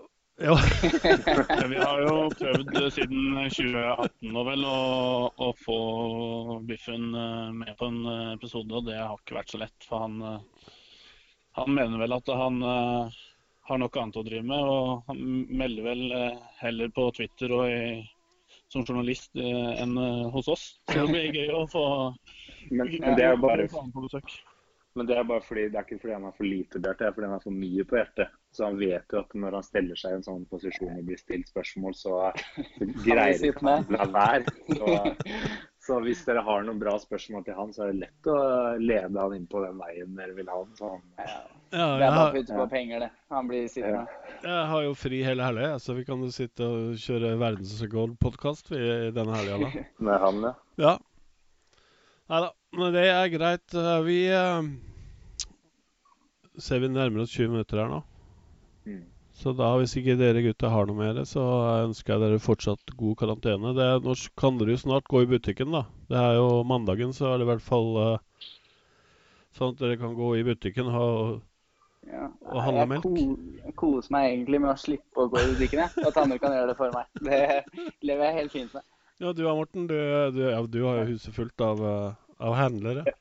Ja. 0.43 0.55
Ja, 1.55 1.67
Vi 1.71 1.77
har 1.79 2.01
jo 2.03 2.15
prøvd 2.35 2.79
siden 2.91 3.37
2018 3.47 4.33
nå 4.35 4.43
vel 4.49 4.65
å, 4.67 4.79
å 5.31 5.51
få 5.61 5.77
Biffen 6.67 7.13
eh, 7.15 7.51
med 7.55 7.77
på 7.79 7.91
en 7.91 8.01
eh, 8.11 8.33
episode, 8.35 8.73
og 8.75 8.89
det 8.89 8.97
har 8.99 9.15
ikke 9.19 9.39
vært 9.39 9.55
så 9.55 9.61
lett. 9.63 9.87
For 9.87 10.07
han, 10.07 10.41
han 11.61 11.77
mener 11.77 12.01
vel 12.03 12.17
at 12.17 12.33
han, 12.35 12.59
har 13.69 13.81
nok 13.81 13.97
annet 13.97 14.19
å 14.21 14.25
drive 14.27 14.47
med. 14.49 14.73
Og 14.75 15.11
han 15.11 15.21
melder 15.63 15.89
vel 15.91 16.03
eh, 16.13 16.41
heller 16.63 16.91
på 16.95 17.09
Twitter 17.17 17.55
og 17.57 17.69
i, 17.71 17.85
som 18.73 18.85
journalist 18.85 19.35
eh, 19.41 19.71
enn 19.83 19.95
eh, 20.01 20.25
hos 20.35 20.51
oss. 20.53 20.67
Så 20.91 21.05
det 21.05 21.07
blir 21.13 21.39
gøy 21.43 21.55
å 21.55 21.65
få 21.71 21.87
Men, 22.75 22.89
men 22.97 23.17
det 23.19 23.29
er 23.29 23.37
bare 23.37 23.69
få 23.69 23.85
han 23.85 23.93
på 23.93 24.07
besøk. 24.07 24.37
Men 24.95 25.09
det 25.09 25.17
er 25.19 25.27
bare 25.27 25.43
fordi, 25.43 25.65
det 25.73 25.79
er 25.79 25.87
ikke 25.89 25.99
fordi 26.05 26.15
han 26.15 26.25
har 26.29 26.35
for 26.37 26.47
lite 26.47 26.79
på 26.79 26.87
hjertet, 26.87 27.01
det 27.01 27.07
er 27.09 27.15
fordi 27.17 27.27
han 27.27 27.33
har 27.35 27.43
for 27.43 27.57
mye 27.59 27.85
på 27.91 27.97
hjertet. 27.99 28.37
Så 28.55 28.65
han 28.69 28.77
vet 28.79 29.13
jo 29.13 29.21
at 29.21 29.33
når 29.43 29.57
han 29.59 29.67
steller 29.67 29.99
seg 29.99 30.13
i 30.13 30.19
en 30.21 30.27
sånn 30.27 30.45
posisjon 30.53 30.93
og 30.95 31.09
blir 31.09 31.19
stilt 31.19 31.51
spørsmål, 31.51 31.97
så, 31.99 32.13
greier 33.03 33.59
han 33.59 33.89
å 33.91 33.99
la 33.99 34.07
være. 34.15 34.55
Så, 35.85 35.99
hvis 36.01 36.23
dere 36.25 36.41
har 36.47 36.63
noen 36.65 36.79
bra 36.81 36.95
spørsmål 36.97 37.43
til 37.45 37.57
han, 37.59 37.73
så 37.77 37.85
er 37.85 37.91
det 37.93 38.07
lett 38.07 38.29
å 38.33 38.37
lede 38.81 39.21
han 39.21 39.35
inn 39.37 39.45
på 39.51 39.61
den 39.61 39.77
veien 39.77 40.15
dere 40.17 40.33
vil 40.37 40.49
ha 40.49 40.63
han. 40.63 40.71
Så 40.79 40.95
han 40.95 41.03
Ja, 41.19 41.35
Ja, 41.75 41.87
det 41.99 42.07
er 42.07 42.15
bare 42.15 42.15
å 42.15 42.21
har, 42.23 42.33
putte 42.39 42.57
på 42.57 42.67
penger, 42.73 43.05
det. 43.05 43.11
Han 43.35 43.49
blir 43.51 43.67
sittende. 43.69 44.05
jeg 44.47 44.67
har 44.71 44.85
jo 44.87 44.95
fri 44.97 45.21
hele 45.27 45.45
helga, 45.45 45.75
så 45.83 45.97
vi 45.99 46.05
kan 46.09 46.23
jo 46.25 46.31
sitte 46.33 46.65
og 46.65 46.95
kjøre 47.03 47.35
verdensrekordpodkast 47.43 48.71
denne 48.73 49.37
helga, 49.41 49.73
med 50.09 50.25
han, 50.25 50.41
ja. 50.49 50.55
Ja. 50.87 50.95
Nei 52.33 52.41
da, 52.47 52.51
men 52.81 52.95
det 52.97 53.05
er 53.13 53.33
greit. 53.35 53.75
Eh, 53.77 54.01
Vi 54.07 54.19
uh... 54.33 54.65
ser 56.57 56.81
vi 56.81 56.89
nærmer 56.89 57.27
oss 57.27 57.35
20 57.37 57.53
minutter 57.53 57.83
her 57.83 57.91
nå. 57.93 58.01
Mm. 58.89 59.03
Så 59.35 59.51
da, 59.59 59.73
hvis 59.81 59.97
ikke 59.99 60.15
dere 60.19 60.45
gutter 60.45 60.71
har 60.71 60.87
noe 60.87 60.99
mer, 60.99 61.17
så 61.27 61.43
ønsker 61.85 62.15
jeg 62.15 62.23
dere 62.23 62.43
fortsatt 62.43 62.93
god 62.99 63.17
karantene. 63.19 63.73
Det 63.75 63.89
nå 64.05 64.15
kan 64.39 64.61
dere 64.61 64.77
jo 64.77 64.83
snart 64.85 65.09
gå 65.11 65.25
i 65.25 65.31
butikken, 65.33 65.75
da. 65.75 65.83
Det 66.11 66.21
er 66.21 66.39
jo 66.39 66.63
mandagen, 66.69 67.11
så 67.17 67.33
er 67.33 67.41
det 67.41 67.49
i 67.49 67.51
hvert 67.51 67.65
fall 67.65 67.91
uh, 67.99 68.47
sånn 69.59 69.75
at 69.75 69.83
dere 69.83 69.99
kan 69.99 70.15
gå 70.19 70.37
i 70.39 70.47
butikken 70.47 70.93
og 70.93 71.43
Ja. 72.05 72.29
Og 72.53 72.59
handle 72.61 72.83
jeg 72.83 72.89
melk. 72.93 73.07
Jeg 73.65 73.75
koser 73.81 74.13
meg 74.13 74.27
egentlig 74.29 74.59
med 74.61 74.71
å 74.75 74.77
slippe 74.77 75.23
å 75.25 75.31
gå 75.33 75.41
i 75.41 75.53
butikken, 75.55 75.81
jeg. 75.83 76.05
At 76.05 76.19
andre 76.21 76.37
kan 76.39 76.53
gjøre 76.53 76.71
det 76.71 76.79
for 76.79 76.93
meg. 76.93 77.23
Det 77.25 77.39
lever 78.05 78.27
jeg 78.29 78.39
helt 78.39 78.53
fint 78.53 78.75
med. 78.77 78.85
Ja, 79.23 79.33
du 79.33 79.41
da, 79.41 79.55
Morten. 79.57 79.87
Du, 79.89 79.97
du, 80.37 80.41
ja, 80.45 80.61
du 80.69 80.81
har 80.85 81.01
jo 81.01 81.15
huset 81.15 81.33
fullt 81.33 81.65
av, 81.65 81.81
eh, 81.81 82.19
av 82.45 82.57
handlere. 82.59 83.07
Ja, 83.09 83.17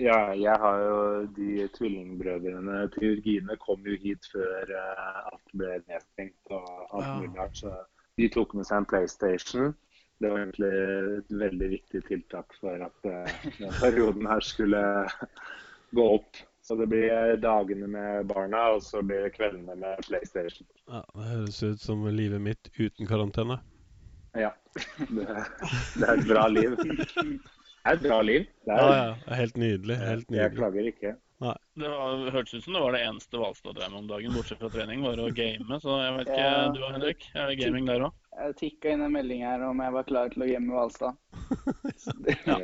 jeg 0.00 0.56
har 0.60 0.78
jo 0.84 0.96
de 1.36 1.68
tvillingbrødrene 1.76 2.82
til 2.94 3.06
Jørgine 3.08 3.56
kom 3.62 3.86
jo 3.86 3.96
hit 4.02 4.26
før 4.32 4.72
uh, 4.76 5.30
alt 5.32 5.54
ble 5.56 5.78
nedstengt 5.88 6.50
og 6.52 6.66
alt 6.92 7.06
Ja. 7.06 7.14
mulig 7.20 7.38
rart. 7.38 7.56
Så 7.56 7.72
de 8.18 8.28
tok 8.28 8.54
med 8.54 8.66
seg 8.68 8.82
en 8.82 8.88
PlayStation. 8.90 9.74
Det 10.20 10.30
var 10.32 10.38
egentlig 10.42 10.72
et 11.20 11.32
veldig 11.40 11.70
viktig 11.70 12.02
tiltak 12.08 12.52
for 12.60 12.76
at 12.88 13.08
uh, 13.08 13.48
den 13.58 13.72
perioden 13.80 14.26
her 14.28 14.40
skulle 14.40 14.82
gå 15.96 16.06
opp. 16.18 16.36
Så 16.66 16.74
det 16.76 16.88
blir 16.90 17.36
dagene 17.38 17.86
med 17.86 18.26
barna, 18.26 18.64
og 18.74 18.82
så 18.82 18.98
blir 19.06 19.22
det 19.22 19.36
kveldene 19.36 19.76
med 19.78 20.00
PlayStation. 20.08 20.66
Ja, 20.90 21.02
Det 21.14 21.28
høres 21.30 21.62
ut 21.62 21.80
som 21.80 22.02
livet 22.10 22.40
mitt 22.42 22.68
uten 22.80 23.06
karantene. 23.06 23.60
Ja. 24.34 24.50
Det, 24.98 25.24
det 25.96 26.08
er 26.08 26.16
et 26.18 26.26
bra 26.28 26.48
liv. 26.50 26.74
Er 27.86 27.94
et 27.94 28.02
bra 28.02 28.18
liv. 28.26 28.48
Det 28.66 28.74
er, 28.74 28.90
ja. 28.90 29.14
er 29.30 29.40
Helt 29.40 29.56
nydelig. 29.62 29.96
Helt 30.02 30.34
Jeg 30.34 30.54
klager 30.56 30.90
ikke. 30.90 31.12
Det 31.38 31.88
var, 31.92 32.30
hørtes 32.32 32.54
ut 32.54 32.64
som 32.64 32.76
det 32.76 32.80
var 32.80 32.94
det 32.96 33.02
eneste 33.04 33.38
Hvalstad 33.38 33.76
drev 33.76 33.90
med 33.92 33.98
om 34.00 34.06
dagen, 34.08 34.32
bortsett 34.32 34.58
fra 34.62 34.70
trening, 34.72 35.02
var 35.04 35.20
å 35.20 35.28
game. 35.36 35.78
Så 35.82 35.98
jeg 36.00 36.14
vet 36.16 36.30
ikke, 36.30 36.46
Ja. 36.46 36.68
du 36.72 36.80
og 36.80 36.94
Henrik, 36.96 37.26
er 37.34 37.50
det 37.50 37.58
gaming 37.60 37.86
der 37.86 38.06
òg? 38.08 38.16
Jeg 38.36 38.56
tikka 38.56 38.92
inn 38.92 39.04
en 39.04 39.12
melding 39.12 39.44
her 39.44 39.62
om 39.68 39.80
jeg 39.84 39.92
var 39.92 40.08
klar 40.08 40.32
til 40.32 40.42
å 40.42 40.48
game 40.50 40.72
Hvalstad. 40.72 41.14
Ja. 42.48 42.58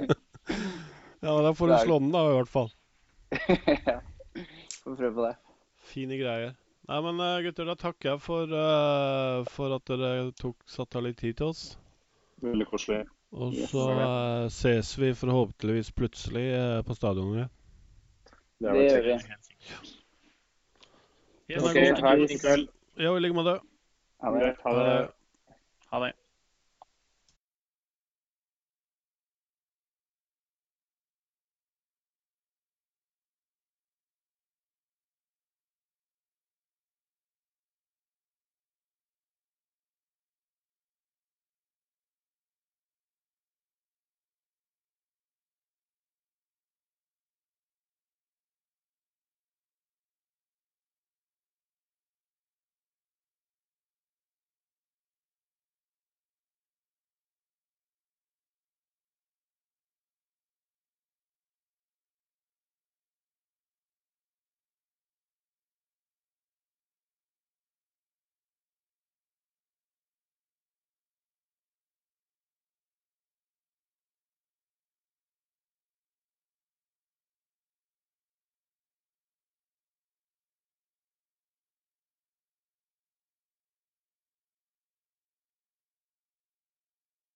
Ja, 1.22 1.36
Da 1.46 1.52
får 1.54 1.68
du 1.70 1.76
slå 1.84 2.00
den, 2.00 2.10
da, 2.10 2.24
i 2.26 2.34
hvert 2.40 2.50
fall. 2.50 2.72
ja. 3.86 4.00
Får 4.82 4.96
prøve 4.98 5.14
på 5.14 5.26
det. 5.28 5.36
Fine 5.92 6.18
greier. 6.18 6.56
Nei, 6.90 6.98
men 7.06 7.20
eh, 7.22 7.42
gutter, 7.46 7.68
da 7.68 7.76
takker 7.78 8.14
jeg 8.14 8.22
for, 8.24 8.50
uh, 8.50 9.44
for 9.52 9.76
at 9.76 9.86
dere 9.86 10.32
tok 10.40 10.56
satt 10.66 10.96
av 10.98 11.06
litt 11.06 11.20
tid 11.20 11.38
til 11.38 11.52
oss. 11.52 11.76
Veldig 12.42 12.66
koselig. 12.72 13.04
Og 13.32 13.54
så 13.68 13.84
ses 14.52 14.92
vi 14.98 15.14
forhåpentligvis 15.16 15.92
plutselig 15.96 16.44
eh, 16.52 16.82
på 16.84 16.94
stadionet. 16.94 17.48
Det 18.60 18.74
gjør 18.76 19.06
vi. 19.06 19.18
kjekt. 19.24 19.48
OK, 21.58 21.76
ha 21.76 22.12
en 22.12 22.28
fin 22.28 22.40
kveld. 22.40 22.68
Ja, 23.00 23.14
i 23.16 23.20
like 23.24 23.36
måte. 23.36 23.56
Ha 24.22 24.34
det. 24.36 24.52
Ha 24.64 24.74
det. 24.76 25.08
Ha 25.92 26.04
det. 26.04 26.12